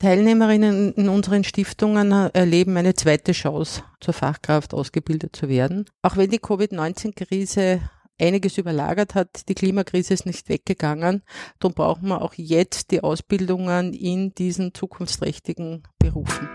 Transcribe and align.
Teilnehmerinnen 0.00 0.94
in 0.94 1.10
unseren 1.10 1.44
Stiftungen 1.44 2.10
erleben 2.10 2.78
eine 2.78 2.94
zweite 2.94 3.32
Chance, 3.32 3.82
zur 4.00 4.14
Fachkraft 4.14 4.72
ausgebildet 4.72 5.36
zu 5.36 5.50
werden. 5.50 5.84
Auch 6.00 6.16
wenn 6.16 6.30
die 6.30 6.38
Covid-19-Krise 6.38 7.82
einiges 8.18 8.56
überlagert 8.56 9.14
hat, 9.14 9.46
die 9.50 9.54
Klimakrise 9.54 10.14
ist 10.14 10.24
nicht 10.24 10.48
weggegangen, 10.48 11.22
darum 11.58 11.74
brauchen 11.74 12.08
wir 12.08 12.22
auch 12.22 12.32
jetzt 12.34 12.92
die 12.92 13.02
Ausbildungen 13.02 13.92
in 13.92 14.34
diesen 14.34 14.72
zukunftsträchtigen 14.72 15.82
Berufen. 15.98 16.48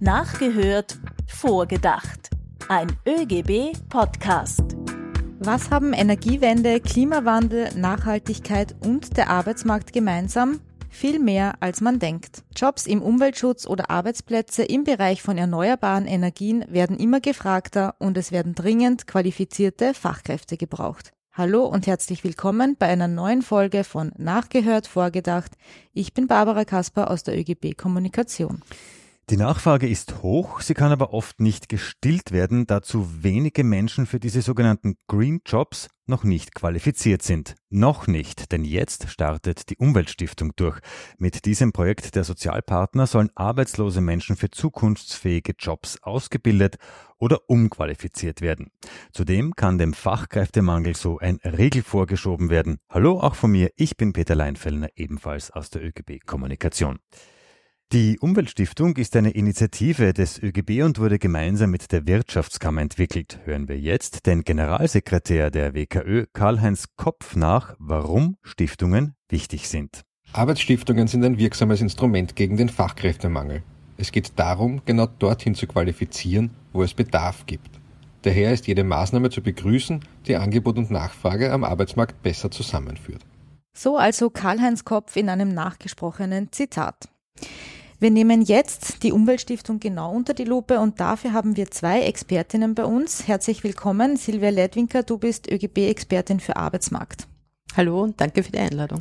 Nachgehört, 0.00 0.98
vorgedacht. 1.26 2.30
Ein 2.68 2.96
ÖGB-Podcast. 3.06 4.81
Was 5.44 5.72
haben 5.72 5.92
Energiewende, 5.92 6.78
Klimawandel, 6.78 7.74
Nachhaltigkeit 7.74 8.76
und 8.78 9.16
der 9.16 9.28
Arbeitsmarkt 9.28 9.92
gemeinsam? 9.92 10.60
Viel 10.88 11.18
mehr, 11.18 11.54
als 11.58 11.80
man 11.80 11.98
denkt. 11.98 12.44
Jobs 12.54 12.86
im 12.86 13.02
Umweltschutz 13.02 13.66
oder 13.66 13.90
Arbeitsplätze 13.90 14.62
im 14.62 14.84
Bereich 14.84 15.20
von 15.20 15.36
erneuerbaren 15.36 16.06
Energien 16.06 16.64
werden 16.68 16.96
immer 16.96 17.18
gefragter 17.18 17.96
und 17.98 18.16
es 18.18 18.30
werden 18.30 18.54
dringend 18.54 19.08
qualifizierte 19.08 19.94
Fachkräfte 19.94 20.56
gebraucht. 20.56 21.10
Hallo 21.32 21.64
und 21.64 21.88
herzlich 21.88 22.22
willkommen 22.22 22.76
bei 22.78 22.86
einer 22.86 23.08
neuen 23.08 23.42
Folge 23.42 23.82
von 23.82 24.12
Nachgehört, 24.16 24.86
Vorgedacht. 24.86 25.54
Ich 25.92 26.14
bin 26.14 26.28
Barbara 26.28 26.64
Kasper 26.64 27.10
aus 27.10 27.24
der 27.24 27.36
ÖGB 27.36 27.76
Kommunikation. 27.76 28.62
Die 29.30 29.36
Nachfrage 29.36 29.88
ist 29.88 30.22
hoch, 30.22 30.60
sie 30.60 30.74
kann 30.74 30.90
aber 30.90 31.14
oft 31.14 31.40
nicht 31.40 31.68
gestillt 31.68 32.32
werden, 32.32 32.66
da 32.66 32.82
zu 32.82 33.22
wenige 33.22 33.62
Menschen 33.62 34.04
für 34.04 34.18
diese 34.18 34.42
sogenannten 34.42 34.96
Green 35.06 35.40
Jobs 35.46 35.88
noch 36.06 36.24
nicht 36.24 36.56
qualifiziert 36.56 37.22
sind. 37.22 37.54
Noch 37.70 38.08
nicht, 38.08 38.50
denn 38.50 38.64
jetzt 38.64 39.08
startet 39.08 39.70
die 39.70 39.76
Umweltstiftung 39.76 40.52
durch. 40.56 40.80
Mit 41.18 41.44
diesem 41.44 41.72
Projekt 41.72 42.16
der 42.16 42.24
Sozialpartner 42.24 43.06
sollen 43.06 43.30
arbeitslose 43.36 44.00
Menschen 44.00 44.36
für 44.36 44.50
zukunftsfähige 44.50 45.54
Jobs 45.56 46.02
ausgebildet 46.02 46.76
oder 47.16 47.48
umqualifiziert 47.48 48.40
werden. 48.40 48.72
Zudem 49.12 49.54
kann 49.54 49.78
dem 49.78 49.94
Fachkräftemangel 49.94 50.96
so 50.96 51.18
ein 51.18 51.38
Riegel 51.44 51.84
vorgeschoben 51.84 52.50
werden. 52.50 52.80
Hallo 52.90 53.20
auch 53.20 53.36
von 53.36 53.52
mir, 53.52 53.70
ich 53.76 53.96
bin 53.96 54.12
Peter 54.12 54.34
Leinfellner, 54.34 54.88
ebenfalls 54.96 55.52
aus 55.52 55.70
der 55.70 55.84
ÖGB 55.84 56.26
Kommunikation. 56.26 56.98
Die 57.92 58.18
Umweltstiftung 58.18 58.96
ist 58.96 59.14
eine 59.16 59.32
Initiative 59.32 60.14
des 60.14 60.42
ÖGB 60.42 60.82
und 60.82 60.98
wurde 60.98 61.18
gemeinsam 61.18 61.72
mit 61.72 61.92
der 61.92 62.06
Wirtschaftskammer 62.06 62.80
entwickelt. 62.80 63.40
Hören 63.44 63.68
wir 63.68 63.78
jetzt 63.78 64.24
den 64.24 64.44
Generalsekretär 64.44 65.50
der 65.50 65.74
WKÖ, 65.74 66.24
Karl-Heinz 66.32 66.86
Kopf, 66.96 67.36
nach, 67.36 67.74
warum 67.78 68.38
Stiftungen 68.40 69.14
wichtig 69.28 69.68
sind. 69.68 70.04
Arbeitsstiftungen 70.32 71.06
sind 71.06 71.22
ein 71.22 71.36
wirksames 71.36 71.82
Instrument 71.82 72.34
gegen 72.34 72.56
den 72.56 72.70
Fachkräftemangel. 72.70 73.62
Es 73.98 74.10
geht 74.10 74.32
darum, 74.36 74.80
genau 74.86 75.04
dorthin 75.04 75.54
zu 75.54 75.66
qualifizieren, 75.66 76.48
wo 76.72 76.82
es 76.82 76.94
Bedarf 76.94 77.44
gibt. 77.44 77.78
Daher 78.22 78.54
ist 78.54 78.66
jede 78.68 78.84
Maßnahme 78.84 79.28
zu 79.28 79.42
begrüßen, 79.42 80.00
die 80.26 80.36
Angebot 80.36 80.78
und 80.78 80.90
Nachfrage 80.90 81.52
am 81.52 81.62
Arbeitsmarkt 81.62 82.22
besser 82.22 82.50
zusammenführt. 82.50 83.20
So 83.74 83.98
also 83.98 84.30
Karl-Heinz 84.30 84.86
Kopf 84.86 85.14
in 85.14 85.28
einem 85.28 85.52
nachgesprochenen 85.52 86.52
Zitat. 86.52 87.10
Wir 88.02 88.10
nehmen 88.10 88.42
jetzt 88.42 89.04
die 89.04 89.12
Umweltstiftung 89.12 89.78
genau 89.78 90.12
unter 90.12 90.34
die 90.34 90.42
Lupe 90.42 90.80
und 90.80 90.98
dafür 90.98 91.32
haben 91.32 91.56
wir 91.56 91.70
zwei 91.70 92.02
Expertinnen 92.02 92.74
bei 92.74 92.84
uns. 92.84 93.28
Herzlich 93.28 93.62
willkommen, 93.62 94.16
Silvia 94.16 94.50
Ledwinker, 94.50 95.04
du 95.04 95.18
bist 95.18 95.48
ÖGB-Expertin 95.48 96.40
für 96.40 96.56
Arbeitsmarkt. 96.56 97.28
Hallo 97.76 98.02
und 98.02 98.20
danke 98.20 98.42
für 98.42 98.50
die 98.50 98.58
Einladung. 98.58 98.98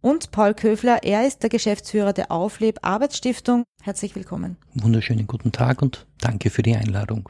Und 0.00 0.30
Paul 0.30 0.54
Köfler, 0.54 1.02
er 1.02 1.26
ist 1.26 1.42
der 1.42 1.50
Geschäftsführer 1.50 2.14
der 2.14 2.32
Aufleb 2.32 2.78
Arbeitsstiftung. 2.80 3.64
Herzlich 3.82 4.16
willkommen. 4.16 4.56
Wunderschönen 4.72 5.26
guten 5.26 5.52
Tag 5.52 5.82
und 5.82 6.06
danke 6.18 6.48
für 6.48 6.62
die 6.62 6.76
Einladung. 6.76 7.28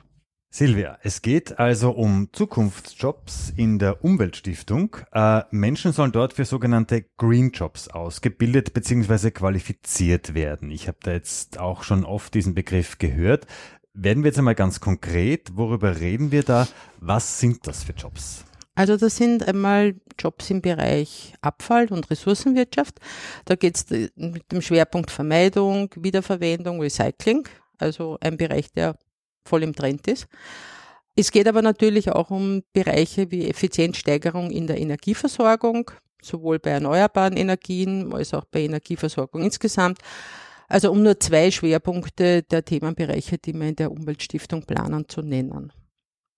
Silvia, 0.56 0.98
es 1.02 1.20
geht 1.20 1.58
also 1.58 1.90
um 1.90 2.28
Zukunftsjobs 2.30 3.52
in 3.56 3.80
der 3.80 4.04
Umweltstiftung. 4.04 4.98
Äh, 5.10 5.42
Menschen 5.50 5.90
sollen 5.90 6.12
dort 6.12 6.32
für 6.32 6.44
sogenannte 6.44 7.06
Green 7.16 7.50
Jobs 7.50 7.88
ausgebildet 7.88 8.72
bzw. 8.72 9.32
qualifiziert 9.32 10.34
werden. 10.34 10.70
Ich 10.70 10.86
habe 10.86 10.98
da 11.02 11.10
jetzt 11.10 11.58
auch 11.58 11.82
schon 11.82 12.04
oft 12.04 12.34
diesen 12.34 12.54
Begriff 12.54 12.98
gehört. 12.98 13.48
Werden 13.94 14.22
wir 14.22 14.28
jetzt 14.28 14.38
einmal 14.38 14.54
ganz 14.54 14.78
konkret, 14.78 15.56
worüber 15.56 15.98
reden 15.98 16.30
wir 16.30 16.44
da? 16.44 16.68
Was 17.00 17.40
sind 17.40 17.66
das 17.66 17.82
für 17.82 17.94
Jobs? 17.94 18.44
Also 18.76 18.96
das 18.96 19.16
sind 19.16 19.42
einmal 19.48 19.96
Jobs 20.20 20.50
im 20.50 20.62
Bereich 20.62 21.34
Abfall- 21.40 21.88
und 21.88 22.08
Ressourcenwirtschaft. 22.10 23.00
Da 23.44 23.56
geht 23.56 23.74
es 23.74 24.12
mit 24.14 24.52
dem 24.52 24.62
Schwerpunkt 24.62 25.10
Vermeidung, 25.10 25.90
Wiederverwendung, 25.96 26.80
Recycling. 26.80 27.48
Also 27.78 28.18
ein 28.20 28.36
Bereich, 28.36 28.70
der 28.70 28.94
voll 29.44 29.62
im 29.62 29.74
Trend 29.74 30.06
ist. 30.06 30.26
Es 31.16 31.30
geht 31.30 31.46
aber 31.46 31.62
natürlich 31.62 32.10
auch 32.10 32.30
um 32.30 32.62
Bereiche 32.72 33.30
wie 33.30 33.48
Effizienzsteigerung 33.48 34.50
in 34.50 34.66
der 34.66 34.80
Energieversorgung, 34.80 35.90
sowohl 36.20 36.58
bei 36.58 36.70
erneuerbaren 36.70 37.36
Energien 37.36 38.12
als 38.12 38.34
auch 38.34 38.44
bei 38.46 38.62
Energieversorgung 38.62 39.42
insgesamt. 39.42 39.98
Also 40.68 40.90
um 40.90 41.02
nur 41.02 41.20
zwei 41.20 41.50
Schwerpunkte 41.50 42.42
der 42.42 42.64
Themenbereiche, 42.64 43.38
die 43.38 43.52
wir 43.52 43.68
in 43.68 43.76
der 43.76 43.92
Umweltstiftung 43.92 44.64
planen 44.64 45.08
zu 45.08 45.22
nennen. 45.22 45.72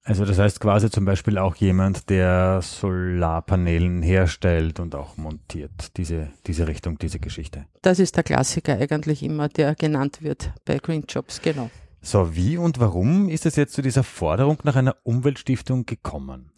Also 0.06 0.24
das 0.24 0.38
heißt 0.38 0.60
quasi 0.60 0.88
zum 0.88 1.04
Beispiel 1.04 1.36
auch 1.36 1.56
jemand, 1.56 2.10
der 2.10 2.60
Solarpanelen 2.62 4.02
herstellt 4.02 4.78
und 4.78 4.94
auch 4.94 5.16
montiert, 5.16 5.96
diese, 5.96 6.28
diese 6.46 6.68
Richtung, 6.68 6.96
diese 6.98 7.18
Geschichte. 7.18 7.64
Das 7.82 7.98
ist 7.98 8.16
der 8.16 8.22
Klassiker 8.22 8.78
eigentlich 8.78 9.24
immer, 9.24 9.48
der 9.48 9.74
genannt 9.74 10.22
wird 10.22 10.52
bei 10.64 10.78
Green 10.78 11.04
Jobs, 11.08 11.42
genau. 11.42 11.70
So, 12.06 12.36
wie 12.36 12.56
und 12.56 12.78
warum 12.78 13.28
ist 13.28 13.46
es 13.46 13.56
jetzt 13.56 13.74
zu 13.74 13.82
dieser 13.82 14.04
Forderung 14.04 14.58
nach 14.62 14.76
einer 14.76 14.94
Umweltstiftung 15.02 15.86
gekommen? 15.86 16.52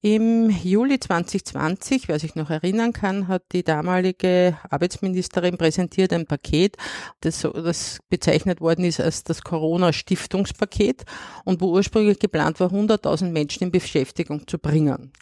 Im 0.00 0.50
Juli 0.50 0.98
2020, 0.98 2.08
wer 2.08 2.18
sich 2.18 2.34
noch 2.34 2.50
erinnern 2.50 2.92
kann, 2.92 3.28
hat 3.28 3.44
die 3.52 3.62
damalige 3.62 4.58
Arbeitsministerin 4.68 5.56
präsentiert 5.56 6.12
ein 6.12 6.26
Paket, 6.26 6.78
das, 7.20 7.42
das 7.42 8.00
bezeichnet 8.10 8.60
worden 8.60 8.84
ist 8.84 8.98
als 8.98 9.22
das 9.22 9.42
Corona-Stiftungspaket 9.42 11.04
und 11.44 11.60
wo 11.60 11.70
ursprünglich 11.70 12.18
geplant 12.18 12.58
war, 12.58 12.72
100.000 12.72 13.30
Menschen 13.30 13.62
in 13.62 13.70
Beschäftigung 13.70 14.48
zu 14.48 14.58
bringen. 14.58 15.12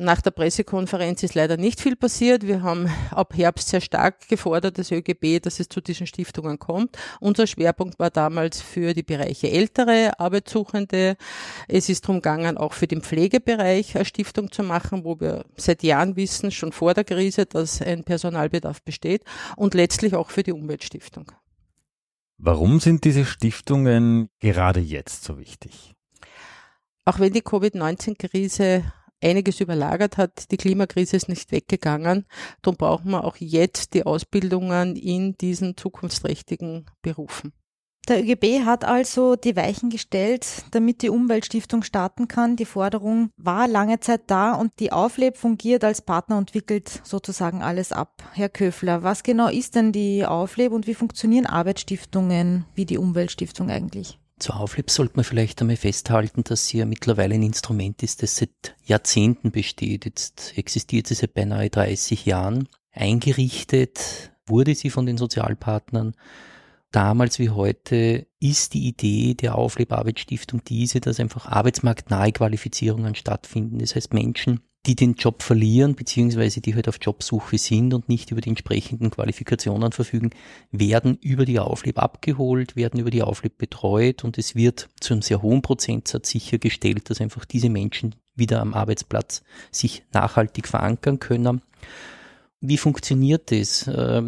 Nach 0.00 0.20
der 0.20 0.30
Pressekonferenz 0.30 1.24
ist 1.24 1.34
leider 1.34 1.56
nicht 1.56 1.80
viel 1.80 1.96
passiert. 1.96 2.46
Wir 2.46 2.62
haben 2.62 2.88
ab 3.10 3.34
Herbst 3.36 3.68
sehr 3.68 3.80
stark 3.80 4.28
gefordert, 4.28 4.78
das 4.78 4.92
ÖGB, 4.92 5.42
dass 5.42 5.58
es 5.58 5.68
zu 5.68 5.80
diesen 5.80 6.06
Stiftungen 6.06 6.60
kommt. 6.60 6.96
Unser 7.18 7.48
Schwerpunkt 7.48 7.98
war 7.98 8.10
damals 8.10 8.60
für 8.60 8.94
die 8.94 9.02
Bereiche 9.02 9.50
ältere 9.50 10.12
Arbeitssuchende. 10.20 11.16
Es 11.66 11.88
ist 11.88 12.04
darum 12.04 12.18
gegangen, 12.18 12.58
auch 12.58 12.74
für 12.74 12.86
den 12.86 13.02
Pflegebereich 13.02 13.96
eine 13.96 14.04
Stiftung 14.04 14.52
zu 14.52 14.62
machen, 14.62 15.02
wo 15.02 15.18
wir 15.18 15.44
seit 15.56 15.82
Jahren 15.82 16.14
wissen, 16.14 16.52
schon 16.52 16.70
vor 16.70 16.94
der 16.94 17.02
Krise, 17.02 17.46
dass 17.46 17.82
ein 17.82 18.04
Personalbedarf 18.04 18.84
besteht 18.84 19.24
und 19.56 19.74
letztlich 19.74 20.14
auch 20.14 20.30
für 20.30 20.44
die 20.44 20.52
Umweltstiftung. 20.52 21.32
Warum 22.36 22.78
sind 22.78 23.02
diese 23.02 23.24
Stiftungen 23.24 24.28
gerade 24.38 24.78
jetzt 24.78 25.24
so 25.24 25.40
wichtig? 25.40 25.96
Auch 27.04 27.18
wenn 27.18 27.32
die 27.32 27.42
Covid-19-Krise 27.42 28.84
einiges 29.22 29.60
überlagert 29.60 30.16
hat. 30.16 30.50
Die 30.50 30.56
Klimakrise 30.56 31.16
ist 31.16 31.28
nicht 31.28 31.52
weggegangen. 31.52 32.26
Darum 32.62 32.76
brauchen 32.76 33.10
wir 33.10 33.24
auch 33.24 33.36
jetzt 33.38 33.94
die 33.94 34.04
Ausbildungen 34.04 34.96
in 34.96 35.36
diesen 35.36 35.76
zukunftsträchtigen 35.76 36.86
Berufen. 37.02 37.52
Der 38.08 38.22
ÖGB 38.22 38.64
hat 38.64 38.86
also 38.86 39.36
die 39.36 39.54
Weichen 39.54 39.90
gestellt, 39.90 40.46
damit 40.70 41.02
die 41.02 41.10
Umweltstiftung 41.10 41.82
starten 41.82 42.26
kann. 42.26 42.56
Die 42.56 42.64
Forderung 42.64 43.30
war 43.36 43.68
lange 43.68 44.00
Zeit 44.00 44.22
da 44.28 44.54
und 44.54 44.72
die 44.78 44.92
Aufleb 44.92 45.36
fungiert 45.36 45.84
als 45.84 46.00
Partner 46.00 46.38
und 46.38 46.54
wickelt 46.54 47.02
sozusagen 47.04 47.62
alles 47.62 47.92
ab. 47.92 48.22
Herr 48.32 48.48
Köfler, 48.48 49.02
was 49.02 49.24
genau 49.24 49.48
ist 49.48 49.74
denn 49.74 49.92
die 49.92 50.24
Aufleb 50.24 50.72
und 50.72 50.86
wie 50.86 50.94
funktionieren 50.94 51.44
Arbeitsstiftungen 51.44 52.64
wie 52.74 52.86
die 52.86 52.96
Umweltstiftung 52.96 53.68
eigentlich? 53.68 54.18
Zur 54.38 54.60
Aufleb 54.60 54.90
sollte 54.90 55.16
man 55.16 55.24
vielleicht 55.24 55.60
einmal 55.60 55.76
festhalten, 55.76 56.44
dass 56.44 56.68
sie 56.68 56.78
ja 56.78 56.86
mittlerweile 56.86 57.34
ein 57.34 57.42
Instrument 57.42 58.02
ist, 58.02 58.22
das 58.22 58.36
seit 58.36 58.76
Jahrzehnten 58.84 59.50
besteht. 59.50 60.04
Jetzt 60.04 60.56
existiert 60.56 61.08
sie 61.08 61.14
seit 61.14 61.34
beinahe 61.34 61.70
30 61.70 62.24
Jahren. 62.24 62.68
Eingerichtet 62.92 64.32
wurde 64.46 64.74
sie 64.74 64.90
von 64.90 65.06
den 65.06 65.18
Sozialpartnern. 65.18 66.14
Damals 66.90 67.38
wie 67.38 67.50
heute 67.50 68.26
ist 68.40 68.74
die 68.74 68.86
Idee 68.86 69.34
der 69.34 69.56
Auflebarbeitsstiftung 69.56 70.64
diese, 70.64 71.00
dass 71.00 71.20
einfach 71.20 71.46
arbeitsmarktnahe 71.46 72.32
Qualifizierungen 72.32 73.14
stattfinden. 73.14 73.78
Das 73.78 73.94
heißt, 73.94 74.14
Menschen, 74.14 74.60
die 74.86 74.94
den 74.94 75.14
Job 75.14 75.42
verlieren, 75.42 75.94
beziehungsweise 75.94 76.60
die 76.60 76.74
halt 76.74 76.88
auf 76.88 76.98
Jobsuche 77.00 77.58
sind 77.58 77.92
und 77.92 78.08
nicht 78.08 78.30
über 78.30 78.40
die 78.40 78.50
entsprechenden 78.50 79.10
Qualifikationen 79.10 79.92
verfügen, 79.92 80.30
werden 80.70 81.18
über 81.20 81.44
die 81.44 81.58
Aufleb 81.58 81.98
abgeholt, 81.98 82.76
werden 82.76 83.00
über 83.00 83.10
die 83.10 83.22
Aufleb 83.22 83.58
betreut 83.58 84.24
und 84.24 84.38
es 84.38 84.54
wird 84.54 84.88
zu 85.00 85.12
einem 85.12 85.22
sehr 85.22 85.42
hohen 85.42 85.62
Prozentsatz 85.62 86.30
sichergestellt, 86.30 87.10
dass 87.10 87.20
einfach 87.20 87.44
diese 87.44 87.68
Menschen 87.68 88.14
wieder 88.34 88.60
am 88.60 88.72
Arbeitsplatz 88.72 89.42
sich 89.70 90.04
nachhaltig 90.12 90.68
verankern 90.68 91.18
können. 91.18 91.60
Wie 92.60 92.78
funktioniert 92.78 93.50
das? 93.50 93.86
Äh, 93.88 94.22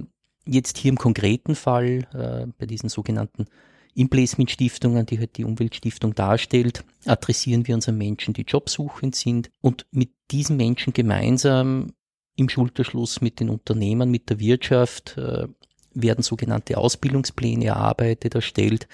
jetzt 0.46 0.79
hier 0.79 0.91
im 0.91 0.99
konkreten 0.99 1.55
Fall 1.55 2.08
äh, 2.12 2.50
bei 2.58 2.67
diesen 2.67 2.88
sogenannten 2.88 3.46
Implacement-Stiftungen, 3.94 5.06
die 5.06 5.19
halt 5.19 5.37
die 5.37 5.44
Umweltstiftung 5.44 6.14
darstellt, 6.14 6.84
adressieren 7.06 7.66
wir 7.66 7.75
unseren 7.75 7.98
Menschen, 7.98 8.34
die 8.34 8.42
jobsuchend 8.42 9.14
sind 9.14 9.50
und 9.60 9.87
mit 9.90 10.10
diesen 10.31 10.56
Menschen 10.56 10.92
gemeinsam 10.92 11.92
im 12.37 12.48
Schulterschluss 12.48 13.20
mit 13.20 13.40
den 13.40 13.50
Unternehmern, 13.50 14.10
mit 14.10 14.31
der 14.31 14.40
Wirtschaft 14.40 15.16
äh, 15.19 15.46
werden 15.92 16.22
sogenannte 16.22 16.78
Ausbildungspläne 16.78 17.66
erarbeitet, 17.66 18.34
erstellt, 18.34 18.88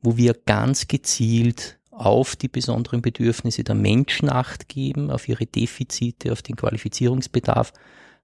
wo 0.00 0.16
wir 0.16 0.34
ganz 0.34 0.86
gezielt 0.86 1.78
auf 1.90 2.36
die 2.36 2.48
besonderen 2.48 3.02
Bedürfnisse 3.02 3.64
der 3.64 3.74
Menschen 3.74 4.28
acht 4.28 4.68
geben, 4.68 5.10
auf 5.10 5.28
ihre 5.28 5.46
Defizite, 5.46 6.32
auf 6.32 6.42
den 6.42 6.56
Qualifizierungsbedarf, 6.56 7.72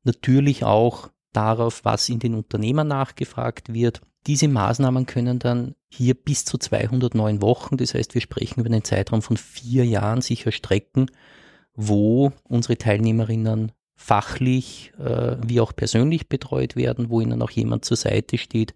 natürlich 0.05 0.65
auch 0.65 1.11
darauf, 1.33 1.85
was 1.85 2.09
in 2.09 2.19
den 2.19 2.35
Unternehmen 2.35 2.89
nachgefragt 2.89 3.73
wird. 3.73 4.03
Diese 4.27 4.49
Maßnahmen 4.49 5.07
können 5.07 5.39
dann 5.39 5.75
hier 5.95 6.15
bis 6.15 6.45
zu 6.45 6.57
209 6.57 7.43
Wochen, 7.43 7.77
das 7.77 7.95
heißt, 7.95 8.15
wir 8.15 8.23
sprechen 8.23 8.61
über 8.61 8.71
einen 8.71 8.85
Zeitraum 8.85 9.21
von 9.21 9.37
vier 9.37 9.85
Jahren 9.85 10.23
sicher 10.23 10.51
strecken, 10.51 11.11
wo 11.75 12.33
unsere 12.45 12.79
Teilnehmerinnen 12.79 13.73
fachlich 13.95 14.93
äh, 14.99 15.37
wie 15.47 15.61
auch 15.61 15.77
persönlich 15.77 16.29
betreut 16.29 16.77
werden, 16.77 17.11
wo 17.11 17.21
ihnen 17.21 17.43
auch 17.43 17.51
jemand 17.51 17.85
zur 17.85 17.97
Seite 17.97 18.39
steht, 18.39 18.75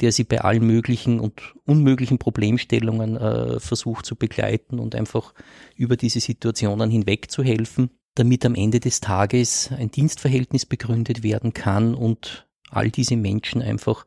der 0.00 0.12
sie 0.12 0.24
bei 0.24 0.40
allen 0.40 0.66
möglichen 0.66 1.20
und 1.20 1.54
unmöglichen 1.66 2.18
Problemstellungen 2.18 3.16
äh, 3.16 3.60
versucht 3.60 4.06
zu 4.06 4.16
begleiten 4.16 4.78
und 4.78 4.94
einfach 4.94 5.34
über 5.76 5.96
diese 5.96 6.20
Situationen 6.20 6.88
hinweg 6.88 7.30
zu 7.30 7.42
helfen, 7.42 7.90
damit 8.14 8.46
am 8.46 8.54
Ende 8.54 8.78
des 8.80 9.00
Tages 9.00 9.70
ein 9.76 9.90
Dienstverhältnis 9.90 10.66
begründet 10.66 11.24
werden 11.24 11.52
kann 11.52 11.94
und 11.94 12.46
all 12.70 12.90
diese 12.90 13.16
Menschen 13.16 13.60
einfach 13.60 14.06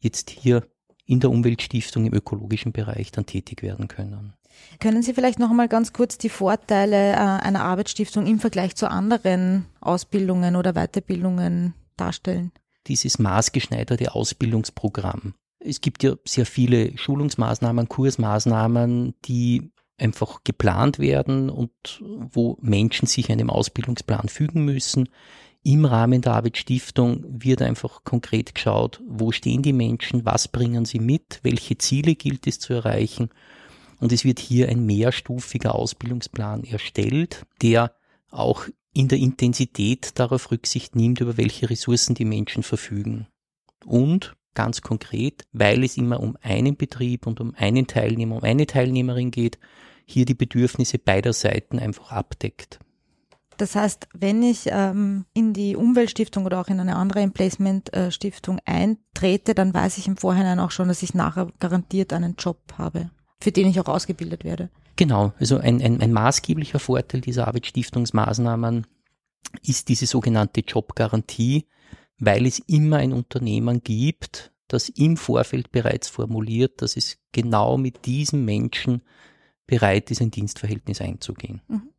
jetzt 0.00 0.30
hier 0.30 0.66
in 1.06 1.20
der 1.20 1.30
Umweltstiftung 1.30 2.06
im 2.06 2.14
ökologischen 2.14 2.72
Bereich 2.72 3.12
dann 3.12 3.26
tätig 3.26 3.62
werden 3.62 3.88
können. 3.88 4.34
Können 4.80 5.02
Sie 5.02 5.14
vielleicht 5.14 5.38
noch 5.38 5.50
einmal 5.50 5.68
ganz 5.68 5.92
kurz 5.92 6.16
die 6.18 6.28
Vorteile 6.28 7.12
äh, 7.12 7.16
einer 7.16 7.64
Arbeitsstiftung 7.64 8.26
im 8.26 8.38
Vergleich 8.38 8.76
zu 8.76 8.90
anderen 8.90 9.66
Ausbildungen 9.80 10.56
oder 10.56 10.74
Weiterbildungen 10.74 11.74
darstellen? 11.96 12.52
Dieses 12.86 13.18
maßgeschneiderte 13.18 14.14
Ausbildungsprogramm. 14.14 15.34
Es 15.58 15.80
gibt 15.80 16.02
ja 16.02 16.14
sehr 16.24 16.46
viele 16.46 16.96
Schulungsmaßnahmen, 16.96 17.88
Kursmaßnahmen, 17.88 19.14
die 19.24 19.72
einfach 19.98 20.44
geplant 20.44 20.98
werden 20.98 21.48
und 21.48 21.70
wo 22.00 22.58
Menschen 22.60 23.06
sich 23.06 23.30
einem 23.30 23.48
Ausbildungsplan 23.48 24.28
fügen 24.28 24.64
müssen. 24.64 25.08
Im 25.66 25.86
Rahmen 25.86 26.20
der 26.20 26.34
Arbeitsstiftung 26.34 27.24
wird 27.26 27.62
einfach 27.62 28.04
konkret 28.04 28.54
geschaut, 28.54 29.00
wo 29.08 29.32
stehen 29.32 29.62
die 29.62 29.72
Menschen, 29.72 30.26
was 30.26 30.46
bringen 30.46 30.84
sie 30.84 30.98
mit, 30.98 31.40
welche 31.42 31.78
Ziele 31.78 32.16
gilt 32.16 32.46
es 32.46 32.58
zu 32.58 32.74
erreichen 32.74 33.30
und 33.98 34.12
es 34.12 34.26
wird 34.26 34.40
hier 34.40 34.68
ein 34.68 34.84
mehrstufiger 34.84 35.74
Ausbildungsplan 35.74 36.64
erstellt, 36.64 37.46
der 37.62 37.94
auch 38.30 38.66
in 38.92 39.08
der 39.08 39.16
Intensität 39.16 40.18
darauf 40.18 40.50
Rücksicht 40.50 40.96
nimmt, 40.96 41.22
über 41.22 41.38
welche 41.38 41.70
Ressourcen 41.70 42.14
die 42.14 42.26
Menschen 42.26 42.62
verfügen. 42.62 43.26
Und 43.86 44.36
ganz 44.52 44.82
konkret, 44.82 45.46
weil 45.52 45.82
es 45.82 45.96
immer 45.96 46.20
um 46.20 46.36
einen 46.42 46.76
Betrieb 46.76 47.26
und 47.26 47.40
um 47.40 47.54
einen 47.54 47.86
Teilnehmer, 47.86 48.36
um 48.36 48.42
eine 48.42 48.66
Teilnehmerin 48.66 49.30
geht, 49.30 49.58
hier 50.04 50.26
die 50.26 50.34
Bedürfnisse 50.34 50.98
beider 50.98 51.32
Seiten 51.32 51.78
einfach 51.78 52.12
abdeckt. 52.12 52.80
Das 53.56 53.74
heißt, 53.74 54.08
wenn 54.14 54.42
ich 54.42 54.66
ähm, 54.70 55.24
in 55.34 55.52
die 55.52 55.76
Umweltstiftung 55.76 56.44
oder 56.44 56.60
auch 56.60 56.68
in 56.68 56.80
eine 56.80 56.96
andere 56.96 57.20
Emplacement-Stiftung 57.20 58.58
eintrete, 58.64 59.54
dann 59.54 59.72
weiß 59.72 59.98
ich 59.98 60.06
im 60.06 60.16
Vorhinein 60.16 60.60
auch 60.60 60.70
schon, 60.70 60.88
dass 60.88 61.02
ich 61.02 61.14
nachher 61.14 61.48
garantiert 61.58 62.12
einen 62.12 62.34
Job 62.36 62.58
habe 62.78 63.10
für 63.44 63.52
den 63.52 63.68
ich 63.68 63.78
auch 63.78 63.88
ausgebildet 63.88 64.42
werde. 64.42 64.70
Genau, 64.96 65.34
also 65.38 65.58
ein, 65.58 65.82
ein, 65.82 66.00
ein 66.00 66.12
maßgeblicher 66.12 66.78
Vorteil 66.78 67.20
dieser 67.20 67.46
Arbeitsstiftungsmaßnahmen 67.46 68.86
ist 69.62 69.88
diese 69.88 70.06
sogenannte 70.06 70.62
Jobgarantie, 70.62 71.66
weil 72.18 72.46
es 72.46 72.58
immer 72.60 72.96
ein 72.96 73.12
Unternehmen 73.12 73.82
gibt, 73.82 74.52
das 74.66 74.88
im 74.88 75.18
Vorfeld 75.18 75.70
bereits 75.72 76.08
formuliert, 76.08 76.80
dass 76.80 76.96
es 76.96 77.18
genau 77.32 77.76
mit 77.76 78.06
diesem 78.06 78.46
Menschen 78.46 79.02
bereit 79.66 80.10
ist, 80.10 80.22
ein 80.22 80.30
Dienstverhältnis 80.30 81.02
einzugehen. 81.02 81.60
Mhm. 81.68 81.90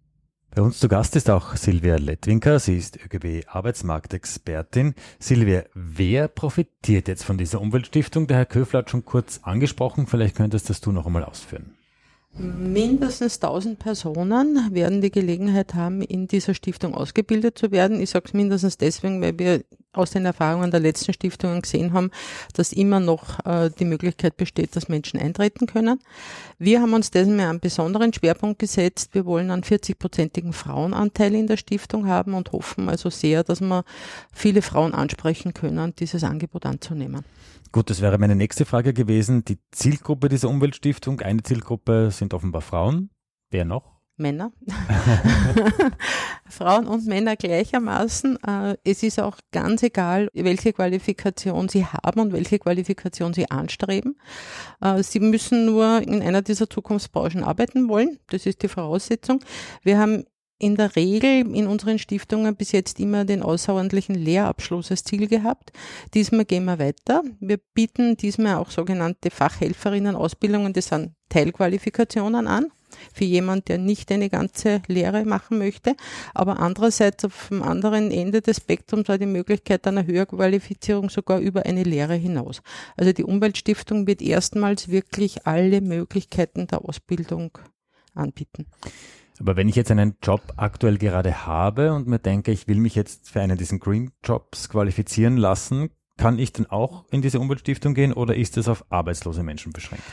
Bei 0.55 0.61
uns 0.61 0.79
zu 0.79 0.87
Gast 0.87 1.17
ist 1.17 1.29
auch 1.29 1.57
Silvia 1.57 1.97
Lettwinker. 1.97 2.59
Sie 2.59 2.77
ist 2.77 2.97
ÖGB 3.03 3.45
Arbeitsmarktexpertin. 3.45 4.93
Silvia, 5.19 5.65
wer 5.73 6.29
profitiert 6.29 7.09
jetzt 7.09 7.25
von 7.25 7.37
dieser 7.37 7.59
Umweltstiftung? 7.59 8.25
Der 8.27 8.37
Herr 8.37 8.45
Köfler 8.45 8.79
hat 8.79 8.89
schon 8.89 9.03
kurz 9.03 9.41
angesprochen. 9.43 10.07
Vielleicht 10.07 10.37
könntest 10.37 10.69
das 10.69 10.79
du 10.79 10.93
noch 10.93 11.07
einmal 11.07 11.25
ausführen. 11.25 11.75
Mindestens 12.37 13.41
1000 13.41 13.79
Personen 13.79 14.73
werden 14.73 15.01
die 15.01 15.11
Gelegenheit 15.11 15.73
haben, 15.73 16.01
in 16.01 16.29
dieser 16.29 16.53
Stiftung 16.53 16.95
ausgebildet 16.95 17.57
zu 17.57 17.71
werden. 17.71 17.99
Ich 17.99 18.11
sage 18.11 18.27
es 18.27 18.33
mindestens 18.33 18.77
deswegen, 18.77 19.21
weil 19.21 19.37
wir 19.37 19.61
aus 19.97 20.11
den 20.11 20.25
Erfahrungen 20.25 20.71
der 20.71 20.79
letzten 20.79 21.13
Stiftungen 21.13 21.61
gesehen 21.61 21.93
haben, 21.93 22.11
dass 22.53 22.73
immer 22.73 22.99
noch 22.99 23.45
äh, 23.45 23.69
die 23.77 23.85
Möglichkeit 23.85 24.37
besteht, 24.37 24.75
dass 24.75 24.89
Menschen 24.89 25.19
eintreten 25.19 25.67
können. 25.67 25.99
Wir 26.57 26.81
haben 26.81 26.93
uns 26.93 27.11
dessen 27.11 27.39
einen 27.39 27.59
besonderen 27.59 28.13
Schwerpunkt 28.13 28.59
gesetzt. 28.59 29.13
Wir 29.13 29.25
wollen 29.25 29.51
einen 29.51 29.63
40-prozentigen 29.63 30.53
Frauenanteil 30.53 31.35
in 31.35 31.47
der 31.47 31.57
Stiftung 31.57 32.07
haben 32.07 32.33
und 32.33 32.51
hoffen 32.51 32.89
also 32.89 33.09
sehr, 33.09 33.43
dass 33.43 33.61
wir 33.61 33.83
viele 34.31 34.61
Frauen 34.61 34.93
ansprechen 34.93 35.53
können, 35.53 35.93
dieses 35.95 36.23
Angebot 36.23 36.65
anzunehmen. 36.65 37.23
Gut, 37.71 37.89
das 37.89 38.01
wäre 38.01 38.17
meine 38.17 38.35
nächste 38.35 38.65
Frage 38.65 38.93
gewesen. 38.93 39.43
Die 39.43 39.59
Zielgruppe 39.71 40.29
dieser 40.29 40.49
Umweltstiftung, 40.49 41.19
eine 41.21 41.43
Zielgruppe 41.43 42.09
sind 42.11 42.33
offenbar 42.33 42.61
Frauen. 42.61 43.09
Wer 43.51 43.65
noch? 43.65 43.94
Männer. 44.17 44.51
Frauen 46.49 46.87
und 46.87 47.05
Männer 47.05 47.35
gleichermaßen. 47.35 48.37
Äh, 48.45 48.77
es 48.83 49.03
ist 49.03 49.19
auch 49.19 49.37
ganz 49.51 49.83
egal, 49.83 50.29
welche 50.33 50.73
Qualifikation 50.73 51.69
sie 51.69 51.85
haben 51.85 52.19
und 52.19 52.33
welche 52.33 52.59
Qualifikation 52.59 53.33
sie 53.33 53.49
anstreben. 53.49 54.17
Äh, 54.81 55.03
sie 55.03 55.19
müssen 55.19 55.65
nur 55.65 56.01
in 56.01 56.21
einer 56.21 56.41
dieser 56.41 56.69
Zukunftsbranchen 56.69 57.43
arbeiten 57.43 57.89
wollen. 57.89 58.19
Das 58.27 58.45
ist 58.45 58.63
die 58.63 58.67
Voraussetzung. 58.67 59.41
Wir 59.83 59.97
haben 59.97 60.25
in 60.57 60.75
der 60.75 60.95
Regel 60.95 61.53
in 61.53 61.67
unseren 61.67 61.99
Stiftungen 61.99 62.55
bis 62.55 62.71
jetzt 62.71 62.99
immer 62.99 63.25
den 63.25 63.43
außerordentlichen 63.43 64.15
Lehrabschluss 64.15 64.89
als 64.89 65.03
Ziel 65.03 65.27
gehabt. 65.27 65.71
Diesmal 66.13 66.45
gehen 66.45 66.65
wir 66.65 66.79
weiter. 66.79 67.23
Wir 67.39 67.57
bieten 67.73 68.15
diesmal 68.15 68.55
auch 68.55 68.71
sogenannte 68.71 69.31
Fachhelferinnen 69.31 70.15
Ausbildungen, 70.15 70.71
das 70.71 70.87
sind 70.87 71.13
Teilqualifikationen 71.29 72.47
an 72.47 72.71
für 73.13 73.25
jemand, 73.25 73.67
der 73.67 73.77
nicht 73.77 74.11
eine 74.11 74.29
ganze 74.29 74.81
Lehre 74.87 75.25
machen 75.25 75.57
möchte. 75.57 75.95
Aber 76.33 76.59
andererseits 76.59 77.25
auf 77.25 77.47
dem 77.49 77.63
anderen 77.63 78.11
Ende 78.11 78.41
des 78.41 78.57
Spektrums 78.57 79.07
war 79.07 79.17
die 79.17 79.25
Möglichkeit 79.25 79.87
einer 79.87 80.05
Höherqualifizierung 80.05 81.09
sogar 81.09 81.39
über 81.39 81.65
eine 81.65 81.83
Lehre 81.83 82.15
hinaus. 82.15 82.61
Also 82.97 83.11
die 83.11 83.23
Umweltstiftung 83.23 84.07
wird 84.07 84.21
erstmals 84.21 84.89
wirklich 84.89 85.45
alle 85.45 85.81
Möglichkeiten 85.81 86.67
der 86.67 86.83
Ausbildung 86.83 87.57
anbieten. 88.13 88.65
Aber 89.39 89.57
wenn 89.57 89.67
ich 89.67 89.75
jetzt 89.75 89.91
einen 89.91 90.15
Job 90.23 90.41
aktuell 90.55 90.97
gerade 90.97 91.45
habe 91.45 91.93
und 91.93 92.07
mir 92.07 92.19
denke, 92.19 92.51
ich 92.51 92.67
will 92.67 92.77
mich 92.77 92.95
jetzt 92.95 93.29
für 93.29 93.41
einen 93.41 93.57
dieser 93.57 93.77
Green 93.79 94.11
Jobs 94.23 94.69
qualifizieren 94.69 95.37
lassen, 95.37 95.89
kann 96.17 96.39
ich 96.39 96.53
dann 96.53 96.65
auch 96.67 97.05
in 97.11 97.21
diese 97.21 97.39
Umweltstiftung 97.39 97.93
gehen 97.93 98.13
oder 98.13 98.35
ist 98.35 98.55
es 98.57 98.69
auf 98.69 98.85
arbeitslose 98.89 99.43
Menschen 99.43 99.73
beschränkt? 99.73 100.05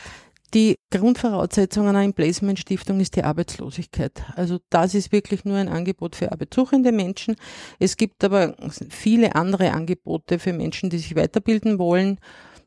Die 0.53 0.75
Grundvoraussetzung 0.91 1.87
einer 1.87 2.03
Emplacement-Stiftung 2.03 2.99
ist 2.99 3.15
die 3.15 3.23
Arbeitslosigkeit. 3.23 4.23
Also 4.35 4.59
das 4.69 4.93
ist 4.93 5.11
wirklich 5.11 5.45
nur 5.45 5.57
ein 5.57 5.67
Angebot 5.67 6.15
für 6.15 6.31
arbeitssuchende 6.31 6.91
Menschen. 6.91 7.35
Es 7.79 7.97
gibt 7.97 8.23
aber 8.23 8.55
viele 8.89 9.35
andere 9.35 9.71
Angebote 9.71 10.37
für 10.37 10.53
Menschen, 10.53 10.91
die 10.91 10.99
sich 10.99 11.15
weiterbilden 11.15 11.79
wollen, 11.79 12.19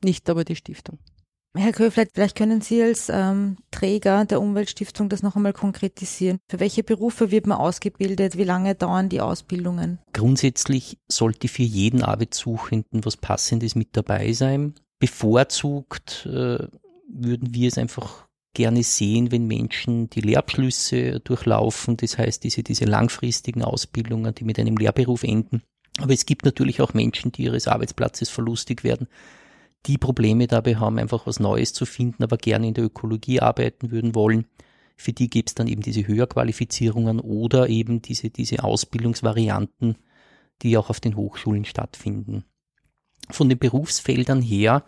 nicht 0.02 0.28
aber 0.28 0.45
die 0.45 0.57
Stiftung. 0.57 0.99
Herr 1.57 1.73
Köfleit, 1.73 2.11
vielleicht 2.12 2.37
können 2.37 2.61
Sie 2.61 2.83
als 2.83 3.09
ähm, 3.09 3.57
Träger 3.71 4.26
der 4.26 4.43
Umweltstiftung 4.43 5.09
das 5.09 5.23
noch 5.23 5.37
einmal 5.37 5.55
konkretisieren. 5.55 6.38
Für 6.50 6.61
welche 6.61 6.83
Berufe 6.83 7.31
wird 7.31 7.47
man 7.47 7.57
ausgebildet? 7.57 8.37
Wie 8.37 8.45
lange 8.45 8.75
dauern 8.75 9.09
die 9.09 9.23
Ausbildungen? 9.23 9.99
Grundsätzlich 10.12 10.99
sollte 11.09 11.49
für 11.49 11.62
jeden 11.62 12.02
Arbeitssuchenden 12.02 13.07
was 13.07 13.16
Passendes 13.16 13.75
mit 13.75 13.97
dabei 13.97 14.33
sein. 14.33 14.75
Bevorzugt 14.99 16.26
äh, 16.26 16.66
würden 17.08 17.54
wir 17.54 17.68
es 17.68 17.78
einfach 17.78 18.26
gerne 18.54 18.82
sehen, 18.82 19.32
wenn 19.32 19.46
Menschen 19.46 20.08
die 20.08 20.22
Lehrabschlüsse 20.22 21.20
durchlaufen, 21.20 21.96
das 21.96 22.16
heißt 22.16 22.42
diese, 22.42 22.62
diese 22.62 22.86
langfristigen 22.86 23.62
Ausbildungen, 23.62 24.34
die 24.34 24.44
mit 24.44 24.58
einem 24.58 24.76
Lehrberuf 24.76 25.22
enden. 25.22 25.62
Aber 25.98 26.12
es 26.12 26.26
gibt 26.26 26.44
natürlich 26.44 26.80
auch 26.80 26.94
Menschen, 26.94 27.32
die 27.32 27.44
ihres 27.44 27.68
Arbeitsplatzes 27.68 28.30
verlustig 28.30 28.82
werden 28.82 29.08
die 29.86 29.98
Probleme 29.98 30.46
dabei 30.46 30.76
haben, 30.76 30.98
einfach 30.98 31.26
was 31.26 31.40
Neues 31.40 31.72
zu 31.72 31.86
finden, 31.86 32.22
aber 32.22 32.36
gerne 32.36 32.68
in 32.68 32.75
der 32.75 32.84
Ökologie 32.84 33.40
arbeiten 33.40 33.90
würden 33.90 34.14
wollen. 34.14 34.46
Für 34.96 35.12
die 35.12 35.28
gibt 35.28 35.50
es 35.50 35.54
dann 35.54 35.68
eben 35.68 35.82
diese 35.82 36.06
Höherqualifizierungen 36.06 37.20
oder 37.20 37.68
eben 37.68 38.02
diese, 38.02 38.30
diese 38.30 38.64
Ausbildungsvarianten, 38.64 39.96
die 40.62 40.76
auch 40.76 40.90
auf 40.90 41.00
den 41.00 41.16
Hochschulen 41.16 41.64
stattfinden. 41.64 42.44
Von 43.30 43.48
den 43.48 43.58
Berufsfeldern 43.58 44.40
her, 44.40 44.84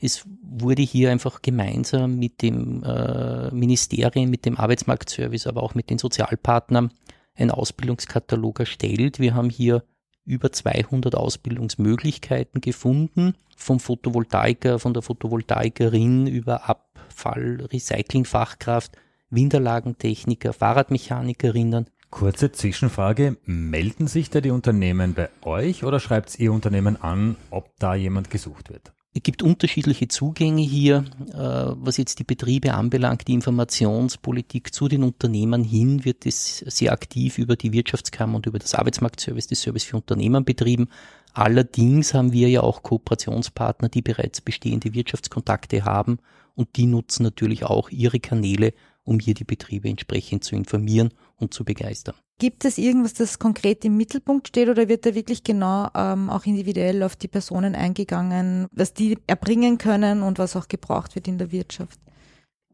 es 0.00 0.24
wurde 0.42 0.82
hier 0.82 1.10
einfach 1.10 1.42
gemeinsam 1.42 2.18
mit 2.18 2.42
dem 2.42 2.82
äh, 2.82 3.50
Ministerium, 3.50 4.30
mit 4.30 4.46
dem 4.46 4.56
Arbeitsmarktservice, 4.56 5.46
aber 5.46 5.62
auch 5.62 5.74
mit 5.74 5.90
den 5.90 5.98
Sozialpartnern 5.98 6.90
ein 7.34 7.50
Ausbildungskatalog 7.50 8.60
erstellt. 8.60 9.18
Wir 9.18 9.34
haben 9.34 9.50
hier 9.50 9.84
über 10.24 10.52
200 10.52 11.14
Ausbildungsmöglichkeiten 11.14 12.60
gefunden, 12.60 13.34
vom 13.56 13.80
Photovoltaiker, 13.80 14.78
von 14.78 14.94
der 14.94 15.02
Photovoltaikerin 15.02 16.26
über 16.26 16.68
Abfall, 16.68 17.66
Recyclingfachkraft, 17.72 18.96
Windanlagentechniker, 19.30 20.52
Fahrradmechanikerinnen. 20.52 21.86
Kurze 22.10 22.50
Zwischenfrage. 22.50 23.36
Melden 23.44 24.06
sich 24.08 24.30
da 24.30 24.40
die 24.40 24.50
Unternehmen 24.50 25.14
bei 25.14 25.28
euch 25.42 25.84
oder 25.84 26.00
schreibt 26.00 26.38
ihr 26.38 26.52
Unternehmen 26.52 27.00
an, 27.00 27.36
ob 27.50 27.70
da 27.78 27.94
jemand 27.94 28.30
gesucht 28.30 28.70
wird? 28.70 28.92
Es 29.12 29.24
gibt 29.24 29.42
unterschiedliche 29.42 30.06
Zugänge 30.06 30.62
hier, 30.62 31.04
äh, 31.32 31.34
was 31.34 31.96
jetzt 31.96 32.20
die 32.20 32.24
Betriebe 32.24 32.74
anbelangt. 32.74 33.26
Die 33.26 33.32
Informationspolitik 33.32 34.72
zu 34.72 34.86
den 34.86 35.02
Unternehmen 35.02 35.64
hin 35.64 36.04
wird 36.04 36.26
es 36.26 36.58
sehr 36.58 36.92
aktiv 36.92 37.38
über 37.38 37.56
die 37.56 37.72
Wirtschaftskammer 37.72 38.36
und 38.36 38.46
über 38.46 38.60
das 38.60 38.76
Arbeitsmarktservice, 38.76 39.48
das 39.48 39.62
Service 39.62 39.82
für 39.82 39.96
Unternehmen 39.96 40.44
betrieben. 40.44 40.88
Allerdings 41.32 42.14
haben 42.14 42.32
wir 42.32 42.48
ja 42.50 42.60
auch 42.60 42.84
Kooperationspartner, 42.84 43.88
die 43.88 44.02
bereits 44.02 44.40
bestehende 44.40 44.94
Wirtschaftskontakte 44.94 45.84
haben 45.84 46.18
und 46.54 46.76
die 46.76 46.86
nutzen 46.86 47.24
natürlich 47.24 47.64
auch 47.64 47.90
ihre 47.90 48.20
Kanäle, 48.20 48.74
um 49.02 49.18
hier 49.18 49.34
die 49.34 49.44
Betriebe 49.44 49.88
entsprechend 49.88 50.44
zu 50.44 50.54
informieren 50.54 51.10
und 51.40 51.54
zu 51.54 51.64
begeistern. 51.64 52.14
Gibt 52.38 52.64
es 52.64 52.78
irgendwas, 52.78 53.14
das 53.14 53.38
konkret 53.38 53.84
im 53.84 53.96
Mittelpunkt 53.96 54.48
steht 54.48 54.68
oder 54.68 54.88
wird 54.88 55.04
da 55.04 55.14
wirklich 55.14 55.42
genau 55.42 55.88
ähm, 55.94 56.30
auch 56.30 56.46
individuell 56.46 57.02
auf 57.02 57.16
die 57.16 57.28
Personen 57.28 57.74
eingegangen, 57.74 58.66
was 58.72 58.94
die 58.94 59.18
erbringen 59.26 59.78
können 59.78 60.22
und 60.22 60.38
was 60.38 60.56
auch 60.56 60.68
gebraucht 60.68 61.14
wird 61.14 61.28
in 61.28 61.38
der 61.38 61.52
Wirtschaft? 61.52 61.98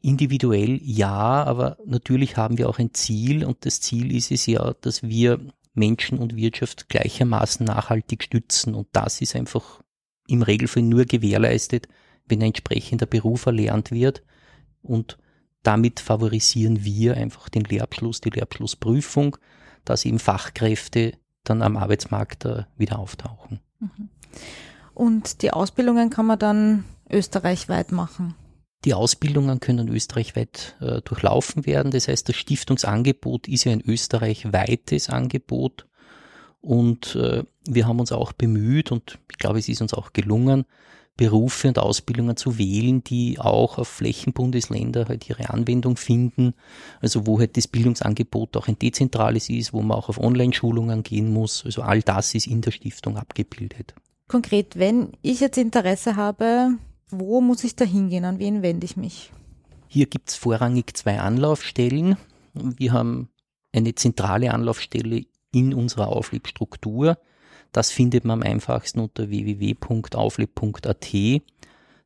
Individuell 0.03 0.79
ja, 0.83 1.45
aber 1.45 1.79
natürlich 1.85 2.37
haben 2.37 2.59
wir 2.59 2.69
auch 2.69 2.79
ein 2.79 2.95
Ziel 2.95 3.45
und 3.45 3.65
das 3.65 3.81
Ziel 3.81 4.15
ist 4.15 4.31
es 4.31 4.47
ja, 4.47 4.75
dass 4.81 5.03
wir 5.03 5.41
Menschen 5.75 6.19
und 6.19 6.37
Wirtschaft 6.37 6.89
gleichermaßen 6.89 7.67
nachhaltig 7.67 8.23
stützen 8.23 8.75
und 8.75 8.89
das 8.93 9.21
ist 9.21 9.35
einfach 9.35 9.83
im 10.29 10.43
Regelfall 10.43 10.83
nur 10.83 11.05
gewährleistet, 11.05 11.89
wenn 12.27 12.41
ein 12.41 12.49
entsprechender 12.49 13.07
Beruf 13.07 13.47
erlernt 13.47 13.91
wird 13.91 14.23
und 14.83 15.19
damit 15.67 16.01
favorisieren 16.01 16.85
wir 16.85 17.17
einfach 17.17 17.49
den 17.49 17.65
Lehrabschluss, 17.65 18.21
die 18.21 18.31
Lehrabschlussprüfung, 18.31 19.37
dass 19.85 20.05
eben 20.05 20.19
Fachkräfte 20.19 21.15
dann 21.45 21.63
am 21.63 21.77
Arbeitsmarkt 21.77 22.45
äh, 22.45 22.65
wieder 22.77 22.99
auftauchen. 22.99 23.61
Mhm. 23.81 24.09
Und 24.95 25.43
die 25.43 25.51
Ausbildungen 25.51 26.11
kann 26.11 26.27
man 26.27 26.39
dann 26.39 26.85
österreichweit 27.11 27.93
machen? 27.93 28.35
Die 28.85 28.95
Ausbildungen 28.95 29.61
können 29.61 29.89
österreichweit 29.89 30.77
äh, 30.81 31.01
durchlaufen 31.03 31.67
werden. 31.67 31.91
Das 31.91 32.09
heißt, 32.09 32.29
das 32.29 32.37
Stiftungsangebot 32.37 33.49
ist 33.49 33.65
ja 33.65 33.73
ein 33.73 33.83
österreichweites 33.85 35.11
Angebot. 35.11 35.87
Und 36.61 37.17
äh, 37.17 37.43
wir 37.67 37.87
haben 37.87 38.01
uns 38.01 38.13
auch 38.13 38.33
bemüht 38.33 38.93
und 38.93 39.19
ich 39.31 39.39
glaube, 39.39 39.59
es 39.59 39.69
ist 39.69 39.83
uns 39.83 39.95
auch 39.95 40.13
gelungen, 40.13 40.65
Berufe 41.17 41.69
und 41.69 41.79
Ausbildungen 41.79 42.37
zu 42.37 42.59
wählen, 42.59 43.03
die 43.03 43.39
auch 43.39 43.79
auf 43.79 43.89
Flächenbundesländer 43.89 45.09
halt 45.09 45.29
ihre 45.29 45.51
Anwendung 45.51 45.97
finden. 45.97 46.55
Also 47.01 47.27
wo 47.27 47.39
halt 47.39 47.57
das 47.57 47.69
Bildungsangebot 47.69 48.57
auch 48.57 48.69
ein 48.69 48.79
dezentrales 48.79 49.49
ist, 49.49 49.73
wo 49.73 49.81
man 49.81 49.97
auch 49.97 50.09
auf 50.09 50.19
Online-Schulungen 50.19 51.03
gehen 51.03 51.33
muss. 51.33 51.65
Also 51.65 51.83
all 51.83 52.03
das 52.03 52.35
ist 52.35 52.47
in 52.47 52.61
der 52.61 52.71
Stiftung 52.71 53.17
abgebildet. 53.17 53.95
Konkret, 54.29 54.79
wenn 54.79 55.13
ich 55.23 55.41
jetzt 55.41 55.57
Interesse 55.57 56.17
habe, 56.17 56.73
wo 57.11 57.41
muss 57.41 57.65
ich 57.65 57.77
da 57.77 57.85
hingehen? 57.85 58.25
An 58.25 58.39
wen 58.39 58.63
wende 58.63 58.85
ich 58.85 58.97
mich? 58.97 59.31
Hier 59.89 60.07
gibt 60.07 60.31
es 60.31 60.35
vorrangig 60.35 60.97
zwei 60.97 61.21
Anlaufstellen. 61.21 62.17
Wir 62.53 62.93
haben 62.93 63.29
eine 63.73 63.95
zentrale 63.95 64.53
Anlaufstelle 64.53 65.25
in 65.53 65.73
unserer 65.73 66.09
Auflebstruktur. 66.09 67.17
Das 67.73 67.91
findet 67.91 68.25
man 68.25 68.43
am 68.43 68.47
einfachsten 68.47 69.01
unter 69.01 69.29
www.aufleb.at. 69.29 71.15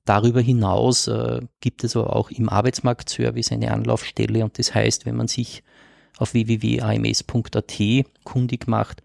Darüber 0.04 0.40
hinaus 0.40 1.06
äh, 1.06 1.40
gibt 1.60 1.84
es 1.84 1.94
aber 1.94 2.16
auch 2.16 2.30
im 2.30 2.48
Arbeitsmarktservice 2.48 3.52
eine 3.52 3.70
Anlaufstelle 3.70 4.42
und 4.42 4.58
das 4.58 4.74
heißt, 4.74 5.06
wenn 5.06 5.16
man 5.16 5.28
sich 5.28 5.62
auf 6.18 6.34
www.ams.at 6.34 7.80
kundig 8.24 8.66
macht, 8.66 9.02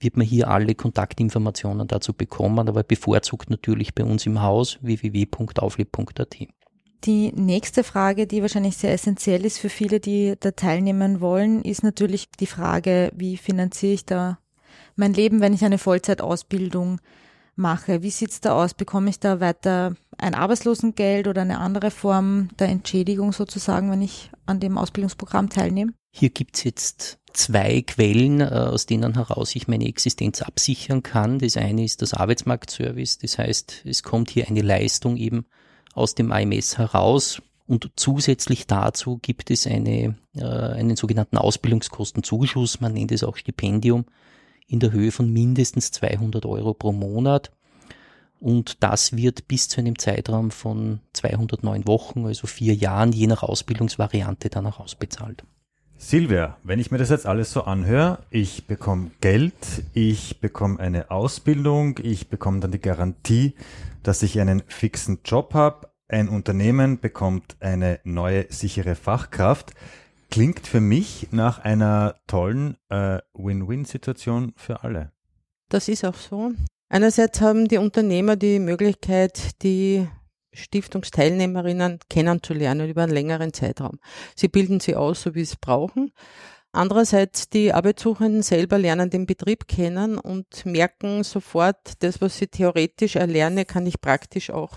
wird 0.00 0.16
man 0.16 0.26
hier 0.26 0.48
alle 0.48 0.74
Kontaktinformationen 0.74 1.86
dazu 1.86 2.12
bekommen, 2.12 2.68
aber 2.68 2.82
bevorzugt 2.82 3.50
natürlich 3.50 3.94
bei 3.94 4.04
uns 4.04 4.26
im 4.26 4.42
Haus 4.42 4.78
www.aufleb.at. 4.82 6.36
Die 7.04 7.32
nächste 7.32 7.84
Frage, 7.84 8.26
die 8.26 8.42
wahrscheinlich 8.42 8.76
sehr 8.76 8.92
essentiell 8.92 9.44
ist 9.44 9.58
für 9.58 9.68
viele, 9.68 10.00
die 10.00 10.34
da 10.40 10.50
teilnehmen 10.50 11.20
wollen, 11.20 11.62
ist 11.62 11.84
natürlich 11.84 12.28
die 12.40 12.46
Frage, 12.46 13.12
wie 13.14 13.36
finanziere 13.36 13.92
ich 13.92 14.04
da 14.04 14.38
mein 14.96 15.14
Leben, 15.14 15.40
wenn 15.40 15.54
ich 15.54 15.64
eine 15.64 15.78
Vollzeitausbildung 15.78 17.00
mache? 17.56 18.02
Wie 18.02 18.10
sieht's 18.10 18.40
da 18.40 18.52
aus? 18.52 18.74
Bekomme 18.74 19.10
ich 19.10 19.20
da 19.20 19.40
weiter 19.40 19.96
ein 20.16 20.34
Arbeitslosengeld 20.34 21.28
oder 21.28 21.42
eine 21.42 21.58
andere 21.58 21.90
Form 21.90 22.48
der 22.58 22.68
Entschädigung 22.68 23.32
sozusagen, 23.32 23.90
wenn 23.90 24.02
ich 24.02 24.30
an 24.46 24.60
dem 24.60 24.78
Ausbildungsprogramm 24.78 25.50
teilnehme? 25.50 25.92
Hier 26.10 26.30
gibt's 26.30 26.64
jetzt 26.64 27.18
zwei 27.32 27.82
Quellen, 27.82 28.40
äh, 28.40 28.44
aus 28.44 28.86
denen 28.86 29.14
heraus 29.14 29.54
ich 29.54 29.68
meine 29.68 29.86
Existenz 29.86 30.42
absichern 30.42 31.02
kann. 31.02 31.38
Das 31.38 31.56
eine 31.56 31.84
ist 31.84 32.02
das 32.02 32.14
Arbeitsmarktservice, 32.14 33.18
das 33.18 33.38
heißt, 33.38 33.82
es 33.84 34.02
kommt 34.02 34.30
hier 34.30 34.48
eine 34.48 34.62
Leistung 34.62 35.16
eben 35.16 35.46
aus 35.94 36.14
dem 36.14 36.32
AMS 36.32 36.78
heraus. 36.78 37.42
Und 37.66 37.90
zusätzlich 37.96 38.66
dazu 38.66 39.18
gibt 39.20 39.50
es 39.50 39.66
eine, 39.66 40.16
äh, 40.34 40.42
einen 40.42 40.96
sogenannten 40.96 41.36
Ausbildungskostenzuschuss, 41.36 42.80
man 42.80 42.94
nennt 42.94 43.12
es 43.12 43.22
auch 43.22 43.36
Stipendium, 43.36 44.06
in 44.68 44.80
der 44.80 44.92
Höhe 44.92 45.10
von 45.10 45.32
mindestens 45.32 45.90
200 45.90 46.46
Euro 46.46 46.74
pro 46.74 46.92
Monat. 46.92 47.50
Und 48.38 48.82
das 48.84 49.16
wird 49.16 49.48
bis 49.48 49.68
zu 49.68 49.80
einem 49.80 49.98
Zeitraum 49.98 50.52
von 50.52 51.00
209 51.14 51.86
Wochen, 51.88 52.26
also 52.26 52.46
vier 52.46 52.74
Jahren, 52.74 53.12
je 53.12 53.26
nach 53.26 53.42
Ausbildungsvariante 53.42 54.48
dann 54.48 54.66
auch 54.66 54.78
ausbezahlt. 54.78 55.42
Silvia, 55.96 56.56
wenn 56.62 56.78
ich 56.78 56.92
mir 56.92 56.98
das 56.98 57.10
jetzt 57.10 57.26
alles 57.26 57.52
so 57.52 57.64
anhöre, 57.64 58.20
ich 58.30 58.68
bekomme 58.68 59.10
Geld, 59.20 59.52
ich 59.94 60.40
bekomme 60.40 60.78
eine 60.78 61.10
Ausbildung, 61.10 61.98
ich 62.00 62.28
bekomme 62.28 62.60
dann 62.60 62.70
die 62.70 62.80
Garantie, 62.80 63.54
dass 64.04 64.22
ich 64.22 64.40
einen 64.40 64.62
fixen 64.68 65.18
Job 65.24 65.54
habe, 65.54 65.88
ein 66.06 66.28
Unternehmen 66.28 67.00
bekommt 67.00 67.56
eine 67.58 67.98
neue 68.04 68.46
sichere 68.48 68.94
Fachkraft 68.94 69.74
klingt 70.30 70.66
für 70.66 70.80
mich 70.80 71.28
nach 71.30 71.58
einer 71.58 72.16
tollen 72.26 72.76
äh, 72.88 73.18
Win-Win-Situation 73.34 74.52
für 74.56 74.82
alle. 74.82 75.12
Das 75.68 75.88
ist 75.88 76.04
auch 76.04 76.14
so. 76.14 76.52
Einerseits 76.88 77.40
haben 77.40 77.68
die 77.68 77.78
Unternehmer 77.78 78.36
die 78.36 78.58
Möglichkeit, 78.58 79.62
die 79.62 80.08
Stiftungsteilnehmerinnen 80.54 81.98
kennenzulernen 82.08 82.88
über 82.88 83.02
einen 83.02 83.12
längeren 83.12 83.52
Zeitraum. 83.52 83.98
Sie 84.34 84.48
bilden 84.48 84.80
sie 84.80 84.96
aus, 84.96 85.22
so 85.22 85.34
wie 85.34 85.44
sie 85.44 85.52
es 85.52 85.56
brauchen. 85.56 86.12
Andererseits, 86.72 87.48
die 87.48 87.72
Arbeitssuchenden 87.72 88.42
selber 88.42 88.78
lernen 88.78 89.10
den 89.10 89.26
Betrieb 89.26 89.68
kennen 89.68 90.18
und 90.18 90.66
merken 90.66 91.24
sofort, 91.24 92.02
das, 92.02 92.20
was 92.20 92.38
sie 92.38 92.46
theoretisch 92.46 93.16
erlerne, 93.16 93.64
kann 93.64 93.86
ich 93.86 94.00
praktisch 94.00 94.50
auch 94.50 94.72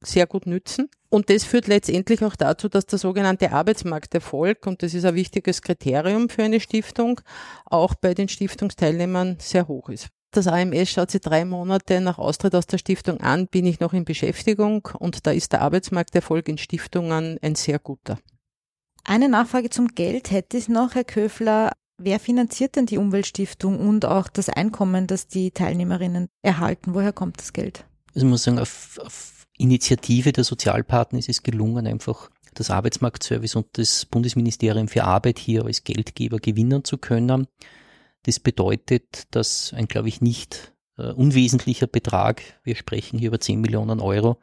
sehr 0.00 0.26
gut 0.26 0.46
nützen. 0.46 0.88
Und 1.08 1.30
das 1.30 1.44
führt 1.44 1.66
letztendlich 1.66 2.22
auch 2.24 2.36
dazu, 2.36 2.68
dass 2.68 2.86
der 2.86 2.98
sogenannte 2.98 3.52
Arbeitsmarkterfolg, 3.52 4.66
und 4.66 4.82
das 4.82 4.94
ist 4.94 5.04
ein 5.04 5.14
wichtiges 5.14 5.62
Kriterium 5.62 6.28
für 6.28 6.42
eine 6.42 6.60
Stiftung, 6.60 7.20
auch 7.64 7.94
bei 7.94 8.14
den 8.14 8.28
Stiftungsteilnehmern 8.28 9.36
sehr 9.40 9.68
hoch 9.68 9.88
ist. 9.88 10.08
Das 10.32 10.46
AMS 10.46 10.90
schaut 10.90 11.10
sich 11.10 11.22
drei 11.22 11.44
Monate 11.44 12.00
nach 12.00 12.18
Austritt 12.18 12.54
aus 12.54 12.66
der 12.66 12.78
Stiftung 12.78 13.20
an, 13.20 13.46
bin 13.46 13.64
ich 13.64 13.80
noch 13.80 13.94
in 13.94 14.04
Beschäftigung 14.04 14.86
und 14.98 15.26
da 15.26 15.30
ist 15.30 15.52
der 15.52 15.62
Arbeitsmarkterfolg 15.62 16.48
in 16.48 16.58
Stiftungen 16.58 17.38
ein 17.40 17.54
sehr 17.54 17.78
guter. 17.78 18.18
Eine 19.04 19.28
Nachfrage 19.28 19.70
zum 19.70 19.88
Geld 19.88 20.30
hätte 20.30 20.58
ich 20.58 20.68
noch, 20.68 20.94
Herr 20.94 21.04
Köfler. 21.04 21.72
Wer 21.96 22.20
finanziert 22.20 22.76
denn 22.76 22.84
die 22.84 22.98
Umweltstiftung 22.98 23.80
und 23.80 24.04
auch 24.04 24.28
das 24.28 24.50
Einkommen, 24.50 25.06
das 25.06 25.28
die 25.28 25.52
Teilnehmerinnen 25.52 26.28
erhalten? 26.42 26.92
Woher 26.92 27.12
kommt 27.14 27.38
das 27.38 27.54
Geld? 27.54 27.86
Also 28.08 28.26
ich 28.26 28.30
muss 28.30 28.42
sagen, 28.42 28.58
auf, 28.58 28.98
auf 29.02 29.35
Initiative 29.58 30.32
der 30.32 30.44
Sozialpartner 30.44 31.18
ist 31.18 31.28
es 31.28 31.42
gelungen, 31.42 31.86
einfach 31.86 32.30
das 32.54 32.70
Arbeitsmarktservice 32.70 33.56
und 33.56 33.66
das 33.72 34.06
Bundesministerium 34.06 34.88
für 34.88 35.04
Arbeit 35.04 35.38
hier 35.38 35.64
als 35.64 35.84
Geldgeber 35.84 36.38
gewinnen 36.38 36.84
zu 36.84 36.98
können. 36.98 37.46
Das 38.22 38.40
bedeutet, 38.40 39.24
dass 39.30 39.72
ein, 39.74 39.88
glaube 39.88 40.08
ich, 40.08 40.20
nicht 40.20 40.72
äh, 40.98 41.12
unwesentlicher 41.12 41.86
Betrag, 41.86 42.42
wir 42.64 42.76
sprechen 42.76 43.18
hier 43.18 43.28
über 43.28 43.40
10 43.40 43.60
Millionen 43.60 44.00
Euro, 44.00 44.38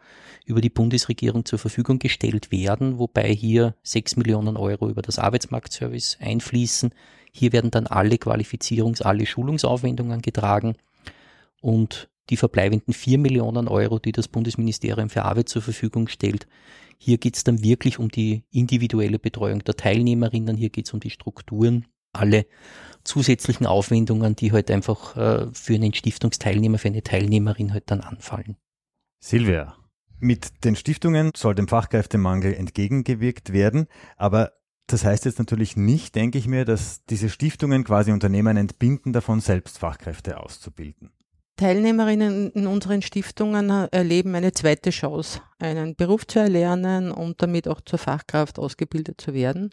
über 0.46 0.62
die 0.62 0.70
Bundesregierung 0.70 1.46
zur 1.46 1.60
Verfügung 1.60 2.00
gestellt 2.00 2.52
werden, 2.52 3.00
wobei 3.00 3.34
hier 3.34 3.76
6 3.84 4.16
Millionen 4.18 4.58
Euro 4.58 4.90
über 4.90 5.02
das 5.02 5.20
Arbeitsmarktservice 5.20 6.18
einfließen, 6.20 6.94
Hier 7.36 7.52
werden 7.52 7.72
dann 7.72 7.88
alle 7.88 8.18
Qualifizierungs-, 8.18 9.02
alle 9.02 9.26
Schulungsaufwendungen 9.26 10.22
getragen 10.22 10.76
und 11.62 12.10
die 12.30 12.38
verbleibenden 12.38 12.94
vier 12.94 13.18
Millionen 13.18 13.68
Euro, 13.68 14.00
die 14.00 14.12
das 14.12 14.28
Bundesministerium 14.28 15.10
für 15.10 15.24
Arbeit 15.24 15.50
zur 15.50 15.62
Verfügung 15.62 16.08
stellt, 16.08 16.48
hier 16.98 17.18
geht 17.18 17.36
es 17.36 17.44
dann 17.44 17.64
wirklich 17.64 18.00
um 18.00 18.10
die 18.10 18.44
individuelle 18.52 19.20
Betreuung 19.20 19.64
der 19.64 19.76
Teilnehmerinnen, 19.76 20.56
hier 20.56 20.70
geht 20.70 20.88
es 20.88 20.94
um 20.94 21.00
die 21.00 21.10
Strukturen, 21.10 21.86
alle 22.14 22.46
zusätzlichen 23.04 23.66
Aufwendungen, 23.66 24.36
die 24.36 24.52
halt 24.52 24.72
einfach 24.72 25.18
äh, 25.18 25.48
für 25.54 25.74
einen 25.74 25.94
Stiftungsteilnehmer, 25.94 26.78
für 26.78 26.88
eine 26.88 27.04
Teilnehmerin 27.04 27.74
halt 27.74 27.92
dann 27.92 28.02
anfallen. 28.02 28.56
Silvia, 29.20 29.76
mit 30.20 30.64
den 30.64 30.76
Stiftungen 30.76 31.32
soll 31.36 31.56
dem 31.56 31.68
Fachkräftemangel 31.68 32.54
entgegengewirkt 32.54 33.52
werden, 33.52 33.88
aber 34.16 34.54
das 34.88 35.06
heißt 35.06 35.26
jetzt 35.26 35.40
natürlich 35.40 35.76
nicht, 35.76 36.16
denke 36.16 36.38
ich 36.38 36.48
mir, 36.48 36.66
dass 36.66 37.04
diese 37.06 37.30
Stiftungen 37.30 37.84
quasi 37.84 38.12
Unternehmen 38.12 38.58
entbinden 38.58 39.14
davon, 39.14 39.40
selbst 39.40 39.80
Fachkräfte 39.80 40.40
auszubilden. 40.40 41.12
Teilnehmerinnen 41.56 42.52
in 42.52 42.68
unseren 42.68 43.02
Stiftungen 43.02 43.70
erleben 43.70 44.34
eine 44.36 44.54
zweite 44.54 44.90
Chance, 44.90 45.42
einen 45.60 45.96
Beruf 45.96 46.26
zu 46.26 46.40
erlernen 46.40 47.12
und 47.12 47.42
damit 47.42 47.68
auch 47.68 47.82
zur 47.82 48.00
Fachkraft 48.00 48.58
ausgebildet 48.58 49.22
zu 49.22 49.34
werden. 49.34 49.70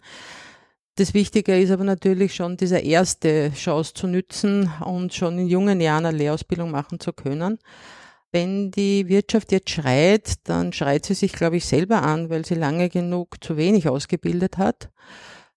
Das 0.96 1.14
Wichtige 1.14 1.58
ist 1.58 1.70
aber 1.70 1.84
natürlich 1.84 2.34
schon, 2.34 2.58
diese 2.58 2.78
erste 2.78 3.52
Chance 3.54 3.94
zu 3.94 4.06
nützen 4.06 4.70
und 4.84 5.14
schon 5.14 5.38
in 5.38 5.46
jungen 5.46 5.80
Jahren 5.80 6.04
eine 6.04 6.18
Lehrausbildung 6.18 6.70
machen 6.70 7.00
zu 7.00 7.14
können. 7.14 7.58
Wenn 8.32 8.70
die 8.70 9.08
Wirtschaft 9.08 9.50
jetzt 9.50 9.70
schreit, 9.70 10.34
dann 10.44 10.72
schreit 10.72 11.06
sie 11.06 11.14
sich, 11.14 11.32
glaube 11.32 11.56
ich, 11.56 11.64
selber 11.64 12.02
an, 12.02 12.28
weil 12.28 12.44
sie 12.44 12.54
lange 12.54 12.88
genug 12.90 13.42
zu 13.42 13.56
wenig 13.56 13.88
ausgebildet 13.88 14.58
hat. 14.58 14.90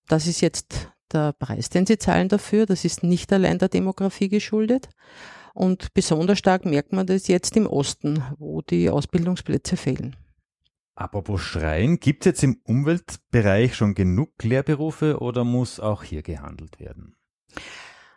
Das 0.08 0.28
ist 0.28 0.42
jetzt 0.42 0.90
der 1.12 1.34
Preis, 1.34 1.70
den 1.70 1.86
sie 1.86 1.98
zahlen 1.98 2.30
dafür. 2.30 2.66
Das 2.66 2.86
ist 2.86 3.04
nicht 3.04 3.32
allein 3.34 3.60
der 3.60 3.70
Demografie 3.70 4.30
geschuldet. 4.30 4.90
Und 5.54 5.94
besonders 5.94 6.40
stark 6.40 6.66
merkt 6.66 6.94
man 6.94 7.06
das 7.06 7.28
jetzt 7.28 7.56
im 7.56 7.68
Osten, 7.68 8.24
wo 8.38 8.62
die 8.62 8.90
Ausbildungsplätze 8.90 9.78
fehlen. 9.78 10.16
Apropos 10.96 11.42
Schreien, 11.42 12.00
gibt 12.00 12.24
es 12.24 12.26
jetzt 12.26 12.44
im 12.44 12.60
Umweltbereich 12.64 13.76
schon 13.76 13.96
genug 13.96 14.32
Lehrberufe 14.44 15.20
oder 15.20 15.44
muss 15.44 15.80
auch 15.80 16.04
hier 16.04 16.22
gehandelt 16.22 16.80
werden? 16.80 17.16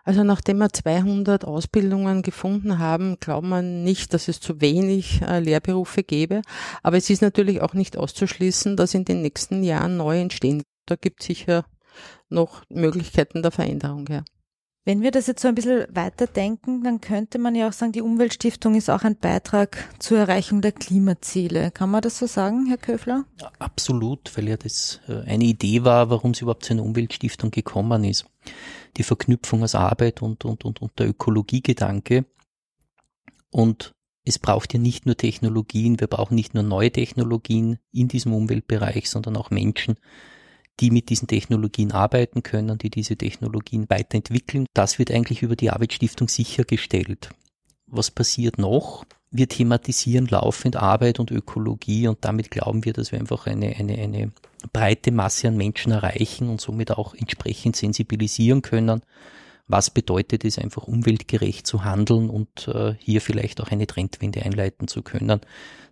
Also 0.04 0.22
nachdem 0.22 0.58
wir 0.58 0.68
200 0.68 1.44
Ausbildungen 1.44 2.22
gefunden 2.22 2.78
haben, 2.78 3.18
glaubt 3.18 3.46
man 3.46 3.82
nicht, 3.82 4.14
dass 4.14 4.28
es 4.28 4.40
zu 4.40 4.60
wenig 4.60 5.20
äh, 5.22 5.40
Lehrberufe 5.40 6.04
gäbe. 6.04 6.42
Aber 6.84 6.96
es 6.96 7.10
ist 7.10 7.22
natürlich 7.22 7.60
auch 7.60 7.74
nicht 7.74 7.96
auszuschließen, 7.96 8.76
dass 8.76 8.94
in 8.94 9.04
den 9.04 9.20
nächsten 9.20 9.64
Jahren 9.64 9.96
neu 9.96 10.20
entstehen. 10.20 10.62
Da 10.86 10.94
gibt 10.94 11.22
es 11.22 11.26
sicher 11.26 11.64
noch 12.28 12.62
Möglichkeiten 12.68 13.42
der 13.42 13.50
Veränderung. 13.50 14.06
Ja. 14.08 14.22
Wenn 14.86 15.02
wir 15.02 15.10
das 15.10 15.26
jetzt 15.26 15.42
so 15.42 15.48
ein 15.48 15.56
bisschen 15.56 15.84
weiterdenken, 15.90 16.84
dann 16.84 17.00
könnte 17.00 17.40
man 17.40 17.56
ja 17.56 17.68
auch 17.68 17.72
sagen, 17.72 17.90
die 17.90 18.02
Umweltstiftung 18.02 18.76
ist 18.76 18.88
auch 18.88 19.02
ein 19.02 19.16
Beitrag 19.16 19.84
zur 19.98 20.18
Erreichung 20.18 20.60
der 20.60 20.70
Klimaziele. 20.70 21.72
Kann 21.72 21.90
man 21.90 22.02
das 22.02 22.18
so 22.18 22.28
sagen, 22.28 22.66
Herr 22.66 22.76
Köfler? 22.76 23.24
Absolut, 23.58 24.30
weil 24.36 24.48
ja 24.48 24.56
das 24.56 25.00
äh, 25.08 25.28
eine 25.28 25.42
Idee 25.42 25.82
war, 25.82 26.08
warum 26.08 26.30
es 26.30 26.40
überhaupt 26.40 26.64
zu 26.64 26.72
einer 26.72 26.84
Umweltstiftung 26.84 27.50
gekommen 27.50 28.04
ist. 28.04 28.26
Die 28.96 29.02
Verknüpfung 29.02 29.64
aus 29.64 29.74
Arbeit 29.74 30.22
und, 30.22 30.44
und, 30.44 30.64
und, 30.64 30.80
und 30.80 30.98
der 31.00 31.08
Ökologiegedanke. 31.08 32.24
Und 33.50 33.90
es 34.24 34.38
braucht 34.38 34.72
ja 34.72 34.78
nicht 34.78 35.04
nur 35.04 35.16
Technologien, 35.16 35.98
wir 35.98 36.06
brauchen 36.06 36.36
nicht 36.36 36.54
nur 36.54 36.62
neue 36.62 36.92
Technologien 36.92 37.80
in 37.90 38.06
diesem 38.06 38.32
Umweltbereich, 38.32 39.10
sondern 39.10 39.36
auch 39.36 39.50
Menschen, 39.50 39.96
die 40.80 40.90
mit 40.90 41.08
diesen 41.08 41.28
Technologien 41.28 41.92
arbeiten 41.92 42.42
können, 42.42 42.78
die 42.78 42.90
diese 42.90 43.16
Technologien 43.16 43.86
weiterentwickeln. 43.88 44.66
Das 44.74 44.98
wird 44.98 45.10
eigentlich 45.10 45.42
über 45.42 45.56
die 45.56 45.70
Arbeitsstiftung 45.70 46.28
sichergestellt. 46.28 47.30
Was 47.86 48.10
passiert 48.10 48.58
noch? 48.58 49.04
Wir 49.30 49.48
thematisieren 49.48 50.26
laufend 50.26 50.76
Arbeit 50.76 51.18
und 51.18 51.30
Ökologie 51.30 52.08
und 52.08 52.24
damit 52.24 52.50
glauben 52.50 52.84
wir, 52.84 52.92
dass 52.92 53.12
wir 53.12 53.18
einfach 53.18 53.46
eine, 53.46 53.74
eine, 53.76 53.98
eine 53.98 54.32
breite 54.72 55.12
Masse 55.12 55.48
an 55.48 55.56
Menschen 55.56 55.92
erreichen 55.92 56.48
und 56.48 56.60
somit 56.60 56.90
auch 56.92 57.14
entsprechend 57.14 57.76
sensibilisieren 57.76 58.62
können. 58.62 59.02
Was 59.68 59.90
bedeutet 59.90 60.44
es 60.44 60.58
einfach 60.58 60.84
umweltgerecht 60.84 61.66
zu 61.66 61.84
handeln 61.84 62.30
und 62.30 62.68
äh, 62.68 62.94
hier 62.98 63.20
vielleicht 63.20 63.60
auch 63.60 63.68
eine 63.68 63.86
Trendwende 63.86 64.42
einleiten 64.42 64.86
zu 64.86 65.02
können, 65.02 65.40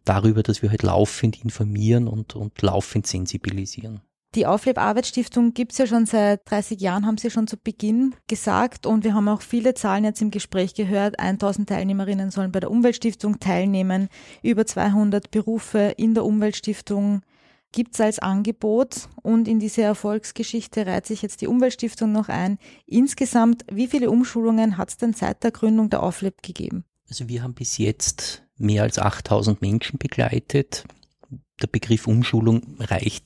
darüber, 0.05 0.43
dass 0.43 0.63
wir 0.63 0.71
halt 0.71 0.83
laufend 0.83 1.43
informieren 1.43 2.07
und, 2.07 2.37
und 2.37 2.61
laufend 2.63 3.07
sensibilisieren. 3.07 4.01
Die 4.35 4.47
Aufleb 4.47 4.79
Arbeitsstiftung 4.79 5.55
gibt 5.55 5.71
es 5.73 5.79
ja 5.79 5.87
schon 5.87 6.07
seit 6.07 6.51
30 6.51 6.81
Jahren, 6.81 7.07
haben 7.07 7.19
Sie 7.19 7.31
schon 7.31 7.47
zu 7.47 7.57
Beginn 7.57 8.17
gesagt. 8.27 8.85
Und 8.85 9.05
wir 9.05 9.15
haben 9.15 9.29
auch 9.29 9.43
viele 9.43 9.75
Zahlen 9.75 10.03
jetzt 10.03 10.21
im 10.23 10.33
Gespräch 10.33 10.75
gehört. 10.75 11.21
1000 11.21 11.69
Teilnehmerinnen 11.69 12.33
sollen 12.33 12.51
bei 12.51 12.59
der 12.59 12.73
Umweltstiftung 12.73 13.39
teilnehmen. 13.39 14.09
Über 14.43 14.67
200 14.67 15.31
Berufe 15.31 15.95
in 15.97 16.15
der 16.15 16.25
Umweltstiftung 16.25 17.23
gibt 17.71 17.95
es 17.95 18.01
als 18.01 18.19
Angebot. 18.19 19.09
Und 19.23 19.47
in 19.47 19.61
diese 19.61 19.83
Erfolgsgeschichte 19.83 20.85
reiht 20.85 21.07
sich 21.07 21.23
jetzt 21.23 21.41
die 21.41 21.47
Umweltstiftung 21.47 22.11
noch 22.11 22.29
ein. 22.29 22.59
Insgesamt, 22.87 23.65
wie 23.71 23.87
viele 23.87 24.11
Umschulungen 24.11 24.79
hat 24.79 24.89
es 24.89 24.97
denn 24.97 25.13
seit 25.13 25.45
der 25.45 25.53
Gründung 25.53 25.91
der 25.91 26.03
Aufleb 26.03 26.43
gegeben? 26.43 26.85
Also 27.09 27.29
wir 27.29 27.45
haben 27.45 27.55
bis 27.55 27.79
jetzt 27.79 28.43
mehr 28.57 28.83
als 28.83 28.99
8000 28.99 29.61
Menschen 29.61 30.01
begleitet. 30.01 30.85
Der 31.63 31.69
Begriff 31.69 32.09
Umschulung 32.09 32.79
reicht 32.81 33.25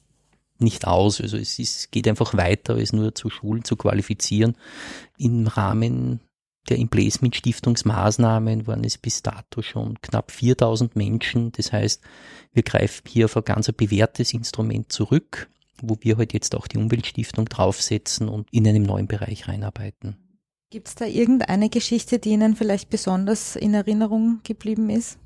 nicht 0.58 0.86
aus. 0.86 1.20
Also 1.20 1.36
es 1.36 1.58
ist, 1.58 1.92
geht 1.92 2.08
einfach 2.08 2.34
weiter, 2.36 2.74
als 2.74 2.92
nur 2.92 3.14
zu 3.14 3.30
Schulen 3.30 3.64
zu 3.64 3.76
qualifizieren. 3.76 4.56
Im 5.16 5.46
Rahmen 5.46 6.20
der 6.68 6.78
Emplacement 6.78 7.34
Stiftungsmaßnahmen 7.34 8.66
waren 8.66 8.84
es 8.84 8.98
bis 8.98 9.22
dato 9.22 9.62
schon 9.62 10.00
knapp 10.02 10.30
4000 10.30 10.96
Menschen. 10.96 11.52
Das 11.52 11.72
heißt, 11.72 12.02
wir 12.52 12.62
greifen 12.62 13.02
hier 13.08 13.26
auf 13.26 13.36
ein 13.36 13.44
ganz 13.44 13.70
bewährtes 13.72 14.34
Instrument 14.34 14.92
zurück, 14.92 15.48
wo 15.80 15.96
wir 16.00 16.14
heute 16.14 16.18
halt 16.18 16.32
jetzt 16.34 16.54
auch 16.54 16.66
die 16.66 16.78
Umweltstiftung 16.78 17.46
draufsetzen 17.46 18.28
und 18.28 18.48
in 18.52 18.66
einem 18.66 18.82
neuen 18.82 19.06
Bereich 19.06 19.48
reinarbeiten. 19.48 20.16
Gibt 20.70 20.88
es 20.88 20.94
da 20.96 21.06
irgendeine 21.06 21.70
Geschichte, 21.70 22.18
die 22.18 22.30
Ihnen 22.30 22.54
vielleicht 22.54 22.90
besonders 22.90 23.56
in 23.56 23.72
Erinnerung 23.72 24.40
geblieben 24.44 24.90
ist? 24.90 25.18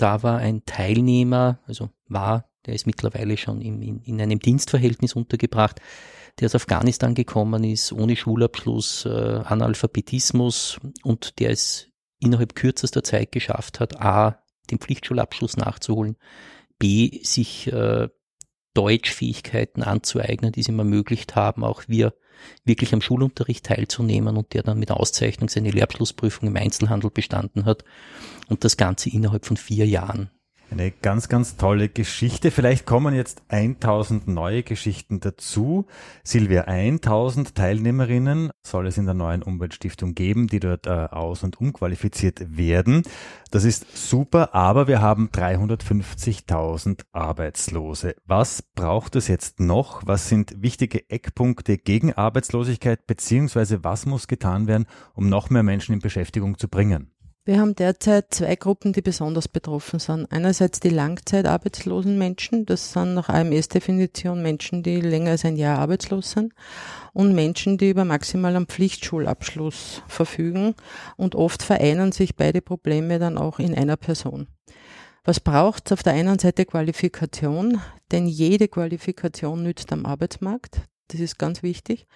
Da 0.00 0.22
war 0.22 0.38
ein 0.38 0.64
Teilnehmer, 0.64 1.58
also 1.66 1.90
war 2.08 2.50
der 2.66 2.74
ist 2.74 2.86
mittlerweile 2.86 3.36
schon 3.36 3.60
in, 3.60 3.80
in, 3.82 4.00
in 4.00 4.20
einem 4.20 4.38
Dienstverhältnis 4.38 5.14
untergebracht, 5.14 5.80
der 6.38 6.46
aus 6.46 6.54
Afghanistan 6.54 7.14
gekommen 7.14 7.64
ist, 7.64 7.92
ohne 7.92 8.16
Schulabschluss, 8.16 9.06
äh, 9.06 9.08
Analphabetismus 9.08 10.78
und 11.02 11.38
der 11.38 11.50
es 11.50 11.88
innerhalb 12.18 12.54
kürzester 12.54 13.02
Zeit 13.02 13.32
geschafft 13.32 13.80
hat, 13.80 14.00
a, 14.00 14.42
den 14.70 14.78
Pflichtschulabschluss 14.78 15.56
nachzuholen, 15.56 16.16
b, 16.78 17.20
sich 17.24 17.72
äh, 17.72 18.08
Deutschfähigkeiten 18.74 19.82
anzueignen, 19.82 20.52
die 20.52 20.60
es 20.60 20.68
ihm 20.68 20.78
ermöglicht 20.78 21.34
haben, 21.34 21.64
auch 21.64 21.84
wir 21.88 22.14
wirklich 22.64 22.92
am 22.92 23.00
Schulunterricht 23.00 23.66
teilzunehmen 23.66 24.36
und 24.36 24.54
der 24.54 24.62
dann 24.62 24.78
mit 24.78 24.90
Auszeichnung 24.90 25.48
seine 25.48 25.70
Lehrabschlussprüfung 25.70 26.48
im 26.48 26.56
Einzelhandel 26.56 27.10
bestanden 27.10 27.64
hat 27.64 27.84
und 28.48 28.64
das 28.64 28.76
Ganze 28.76 29.10
innerhalb 29.10 29.46
von 29.46 29.56
vier 29.56 29.86
Jahren. 29.86 30.30
Eine 30.70 30.92
ganz, 30.92 31.28
ganz 31.28 31.56
tolle 31.56 31.88
Geschichte. 31.88 32.52
Vielleicht 32.52 32.86
kommen 32.86 33.12
jetzt 33.12 33.42
1000 33.48 34.28
neue 34.28 34.62
Geschichten 34.62 35.18
dazu. 35.18 35.86
Silvia, 36.22 36.62
1000 36.62 37.56
Teilnehmerinnen 37.56 38.52
soll 38.62 38.86
es 38.86 38.96
in 38.96 39.04
der 39.04 39.14
neuen 39.14 39.42
Umweltstiftung 39.42 40.14
geben, 40.14 40.46
die 40.46 40.60
dort 40.60 40.86
äh, 40.86 40.90
aus- 40.90 41.42
und 41.42 41.60
umqualifiziert 41.60 42.56
werden. 42.56 43.02
Das 43.50 43.64
ist 43.64 43.96
super, 43.96 44.54
aber 44.54 44.86
wir 44.86 45.00
haben 45.02 45.30
350.000 45.30 47.00
Arbeitslose. 47.10 48.14
Was 48.24 48.62
braucht 48.62 49.16
es 49.16 49.26
jetzt 49.26 49.58
noch? 49.58 50.02
Was 50.06 50.28
sind 50.28 50.62
wichtige 50.62 51.10
Eckpunkte 51.10 51.78
gegen 51.78 52.12
Arbeitslosigkeit, 52.12 53.08
beziehungsweise 53.08 53.82
was 53.82 54.06
muss 54.06 54.28
getan 54.28 54.68
werden, 54.68 54.86
um 55.14 55.28
noch 55.28 55.50
mehr 55.50 55.64
Menschen 55.64 55.94
in 55.94 55.98
Beschäftigung 55.98 56.58
zu 56.58 56.68
bringen? 56.68 57.10
Wir 57.50 57.58
haben 57.58 57.74
derzeit 57.74 58.32
zwei 58.32 58.54
Gruppen, 58.54 58.92
die 58.92 59.02
besonders 59.02 59.48
betroffen 59.48 59.98
sind. 59.98 60.30
Einerseits 60.30 60.78
die 60.78 60.88
langzeitarbeitslosen 60.88 62.16
Menschen, 62.16 62.64
das 62.64 62.92
sind 62.92 63.14
nach 63.14 63.28
AMS-Definition 63.28 64.40
Menschen, 64.40 64.84
die 64.84 65.00
länger 65.00 65.32
als 65.32 65.44
ein 65.44 65.56
Jahr 65.56 65.80
arbeitslos 65.80 66.30
sind 66.30 66.52
und 67.12 67.34
Menschen, 67.34 67.76
die 67.76 67.90
über 67.90 68.04
maximal 68.04 68.54
einen 68.54 68.68
Pflichtschulabschluss 68.68 70.04
verfügen 70.06 70.76
und 71.16 71.34
oft 71.34 71.64
vereinen 71.64 72.12
sich 72.12 72.36
beide 72.36 72.62
Probleme 72.62 73.18
dann 73.18 73.36
auch 73.36 73.58
in 73.58 73.74
einer 73.74 73.96
Person. 73.96 74.46
Was 75.24 75.40
braucht 75.40 75.86
es 75.86 75.92
auf 75.92 76.04
der 76.04 76.12
einen 76.12 76.38
Seite 76.38 76.64
Qualifikation, 76.66 77.80
denn 78.12 78.28
jede 78.28 78.68
Qualifikation 78.68 79.64
nützt 79.64 79.92
am 79.92 80.06
Arbeitsmarkt, 80.06 80.82
das 81.08 81.18
ist 81.18 81.36
ganz 81.36 81.64
wichtig. 81.64 82.06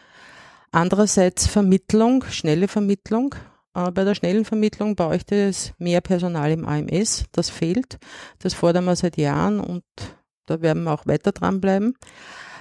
Andererseits 0.71 1.49
Vermittlung, 1.49 2.23
schnelle 2.31 2.69
Vermittlung, 2.69 3.35
bei 3.75 4.05
der 4.05 4.15
schnellen 4.15 4.45
Vermittlung 4.45 4.95
bräuchte 4.95 5.35
es 5.35 5.73
mehr 5.79 6.01
Personal 6.01 6.51
im 6.53 6.65
AMS. 6.65 7.25
Das 7.33 7.51
fehlt. 7.51 7.99
Das 8.39 8.55
fordern 8.55 8.85
wir 8.85 8.97
seit 8.97 9.17
Jahren 9.17 9.61
und 9.61 9.85
Da 10.47 10.61
werden 10.61 10.85
wir 10.85 10.93
auch 10.93 11.07
weiter 11.07 11.33
dranbleiben. 11.33 11.97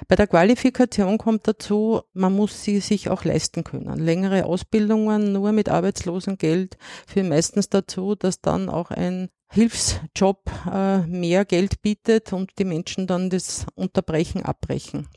Bei 0.07 0.15
der 0.15 0.27
Qualifikation 0.27 1.17
kommt 1.17 1.47
dazu, 1.47 2.01
man 2.13 2.33
muss 2.33 2.63
sie 2.63 2.79
sich 2.79 3.09
auch 3.09 3.23
leisten 3.23 3.63
können. 3.63 3.99
Längere 3.99 4.45
Ausbildungen 4.45 5.33
nur 5.33 5.51
mit 5.51 5.69
Arbeitslosengeld 5.69 6.77
führen 7.07 7.29
meistens 7.29 7.69
dazu, 7.69 8.15
dass 8.15 8.41
dann 8.41 8.69
auch 8.69 8.91
ein 8.91 9.29
Hilfsjob 9.53 10.49
äh, 10.65 10.99
mehr 11.05 11.45
Geld 11.45 11.83
bietet 11.83 12.33
und 12.33 12.57
die 12.57 12.65
Menschen 12.65 13.05
dann 13.05 13.29
das 13.29 13.67
Unterbrechen 13.75 14.43
abbrechen. 14.43 15.07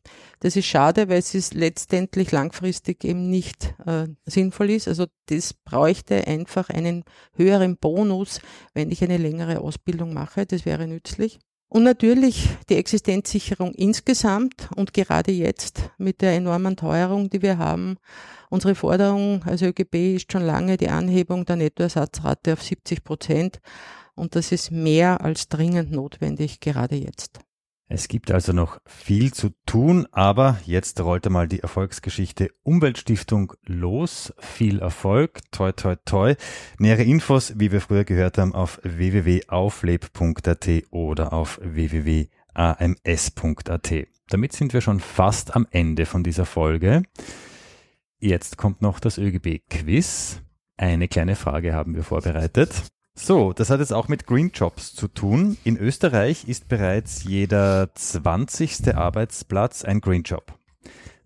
Das 0.40 0.57
ist 0.57 0.66
schade, 0.66 1.09
weil 1.09 1.20
es 1.20 1.35
ist 1.35 1.55
letztendlich 1.55 2.33
langfristig 2.33 3.03
eben 3.05 3.31
nicht 3.31 3.75
äh, 3.87 4.09
sinnvoll 4.27 4.70
ist. 4.70 4.88
Also 4.88 5.07
das 5.31 5.55
bräuchte 5.55 6.27
einfach 6.27 6.68
einen 6.68 7.05
höheren 7.35 7.79
Bonus, 7.79 8.42
wenn 8.75 8.90
ich 8.90 9.03
eine 9.03 9.16
längere 9.16 9.61
Ausbildung 9.61 10.12
mache. 10.12 10.44
Das 10.44 10.66
wäre 10.66 10.87
nützlich. 10.87 11.38
Und 11.68 11.85
natürlich 11.85 12.51
die 12.68 12.77
Existenzsicherung 12.77 13.72
insgesamt 13.72 14.68
und 14.77 14.92
gerade 14.92 15.33
jetzt 15.33 15.90
mit 15.96 16.20
der 16.20 16.35
enormen 16.35 16.77
Teuerung, 16.77 17.31
die 17.31 17.40
wir 17.40 17.57
haben. 17.57 17.96
Unsere 18.51 18.75
Forderung 18.75 19.42
als 19.44 19.62
ÖGB 19.62 20.16
ist 20.16 20.31
schon 20.31 20.42
lange 20.42 20.77
die 20.77 20.90
Anhebung 20.90 21.46
der 21.46 21.57
Nettoersatzrate 21.57 22.53
auf 22.53 22.62
70 22.62 23.03
Prozent. 23.03 23.61
Und 24.16 24.35
das 24.35 24.50
ist 24.50 24.72
mehr 24.72 25.20
als 25.20 25.48
dringend 25.48 25.92
notwendig, 25.92 26.59
gerade 26.61 26.96
jetzt. 26.96 27.40
Es 27.88 28.09
gibt 28.09 28.33
also 28.33 28.52
noch 28.52 28.81
viel 28.85 29.33
zu 29.33 29.50
tun, 29.64 30.09
aber 30.11 30.59
jetzt 30.64 31.00
rollte 31.00 31.31
mal 31.31 31.46
die 31.46 31.61
Erfolgsgeschichte 31.61 32.50
Umweltstiftung 32.64 33.52
los. 33.64 34.35
Viel 34.38 34.81
Erfolg, 34.81 35.38
toi 35.52 35.70
toi 35.70 35.94
toi. 36.05 36.35
Nähere 36.81 37.05
Infos, 37.05 37.52
wie 37.61 37.70
wir 37.70 37.81
früher 37.81 38.02
gehört 38.02 38.38
haben, 38.38 38.57
auf 38.57 38.81
www.aufleb.at 38.83 40.68
oder 40.90 41.33
auf 41.33 41.61
www.ams.at. 41.62 42.35
Damit 44.29 44.52
sind 44.52 44.72
wir 44.72 44.81
schon 44.81 44.98
fast 44.98 45.55
am 45.55 45.68
Ende 45.70 46.07
von 46.07 46.24
dieser 46.24 46.44
Folge. 46.44 47.05
Jetzt 48.18 48.57
kommt 48.57 48.83
noch 48.83 48.98
das 48.98 49.16
ÖGB-Quiz. 49.16 50.42
Eine 50.76 51.07
kleine 51.07 51.37
Frage 51.37 51.72
haben 51.72 51.94
wir 51.94 52.02
vorbereitet. 52.02 52.83
So, 53.18 53.55
das 53.55 53.70
hat 53.70 53.81
jetzt 53.81 53.94
auch 53.94 54.09
mit 54.09 54.26
Green 54.26 54.50
Jobs 54.50 54.94
zu 54.94 55.09
tun. 55.09 55.57
In 55.64 55.79
Österreich 55.79 56.46
ist 56.46 56.68
bereits 56.68 57.24
jeder 57.24 57.88
20. 57.94 58.94
Arbeitsplatz 58.94 59.85
ein 59.85 60.02
Green 60.02 60.22
Job. 60.22 60.52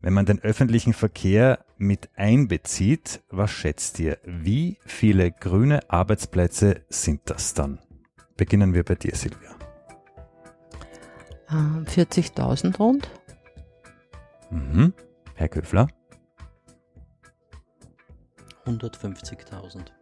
Wenn 0.01 0.15
man 0.15 0.25
den 0.25 0.41
öffentlichen 0.41 0.95
Verkehr 0.95 1.65
mit 1.77 2.09
einbezieht, 2.15 3.23
was 3.29 3.51
schätzt 3.51 3.99
ihr? 3.99 4.19
Wie 4.25 4.79
viele 4.87 5.33
grüne 5.33 5.91
Arbeitsplätze 5.91 6.83
sind 6.89 7.23
das 7.25 7.55
dann? 7.55 7.81
Beginnen 8.37 8.73
wir 8.73 8.85
bei 8.85 8.95
dir, 8.95 9.15
Silvia. 9.15 9.51
40.000 11.49 12.65
ähm, 12.67 12.75
rund. 12.75 13.11
Mhm. 14.51 14.95
Herr 15.35 15.49
Köfler? 15.49 15.89
150.000. 18.65 20.00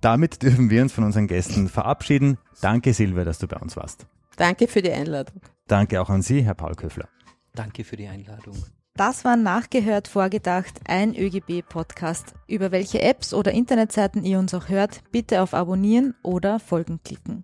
Damit 0.00 0.42
dürfen 0.42 0.68
wir 0.68 0.82
uns 0.82 0.92
von 0.92 1.04
unseren 1.04 1.28
Gästen 1.28 1.68
verabschieden. 1.68 2.38
Danke, 2.60 2.92
Silvia, 2.92 3.24
dass 3.24 3.38
du 3.38 3.46
bei 3.46 3.56
uns 3.56 3.76
warst. 3.76 4.06
Danke 4.36 4.66
für 4.66 4.82
die 4.82 4.92
Einladung. 4.92 5.40
Danke 5.68 6.00
auch 6.00 6.10
an 6.10 6.22
Sie, 6.22 6.42
Herr 6.42 6.54
Paul 6.54 6.74
Köfler. 6.74 7.08
Danke 7.54 7.84
für 7.84 7.96
die 7.96 8.08
Einladung. 8.08 8.56
Das 8.94 9.24
war 9.24 9.36
nachgehört, 9.36 10.06
vorgedacht, 10.06 10.80
ein 10.86 11.16
ÖGB-Podcast. 11.16 12.34
Über 12.46 12.72
welche 12.72 13.00
Apps 13.00 13.32
oder 13.32 13.50
Internetseiten 13.50 14.22
ihr 14.22 14.38
uns 14.38 14.52
auch 14.52 14.68
hört, 14.68 15.00
bitte 15.10 15.40
auf 15.40 15.54
Abonnieren 15.54 16.14
oder 16.22 16.60
Folgen 16.60 17.00
klicken. 17.02 17.42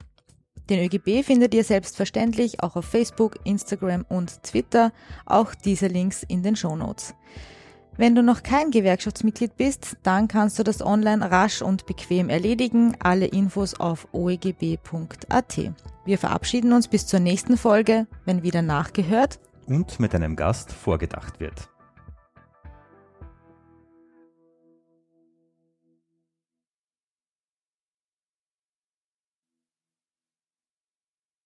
Den 0.69 0.85
ÖGB 0.85 1.25
findet 1.25 1.55
ihr 1.55 1.65
selbstverständlich 1.65 2.63
auch 2.63 2.77
auf 2.77 2.85
Facebook, 2.85 3.37
Instagram 3.45 4.05
und 4.11 4.43
Twitter, 4.43 4.93
auch 5.25 5.55
diese 5.55 5.87
Links 5.87 6.23
in 6.23 6.43
den 6.43 6.55
Shownotes. 6.55 7.15
Wenn 7.97 8.15
du 8.15 8.23
noch 8.23 8.43
kein 8.43 8.71
Gewerkschaftsmitglied 8.71 9.57
bist, 9.57 9.97
dann 10.03 10.29
kannst 10.29 10.59
du 10.59 10.63
das 10.63 10.83
online 10.85 11.31
rasch 11.31 11.63
und 11.63 11.87
bequem 11.87 12.29
erledigen. 12.29 12.95
Alle 13.01 13.25
Infos 13.25 13.73
auf 13.73 14.07
oegb.at. 14.13 15.73
Wir 16.05 16.19
verabschieden 16.19 16.75
uns 16.75 16.89
bis 16.89 17.07
zur 17.07 17.21
nächsten 17.21 17.57
Folge, 17.57 18.07
wenn 18.27 18.43
wieder 18.43 18.61
nachgehört 18.61 19.41
und 19.69 20.01
mit 20.01 20.15
einem 20.15 20.35
Gast 20.35 20.73
vorgedacht 20.73 21.41
wird. 21.41 21.69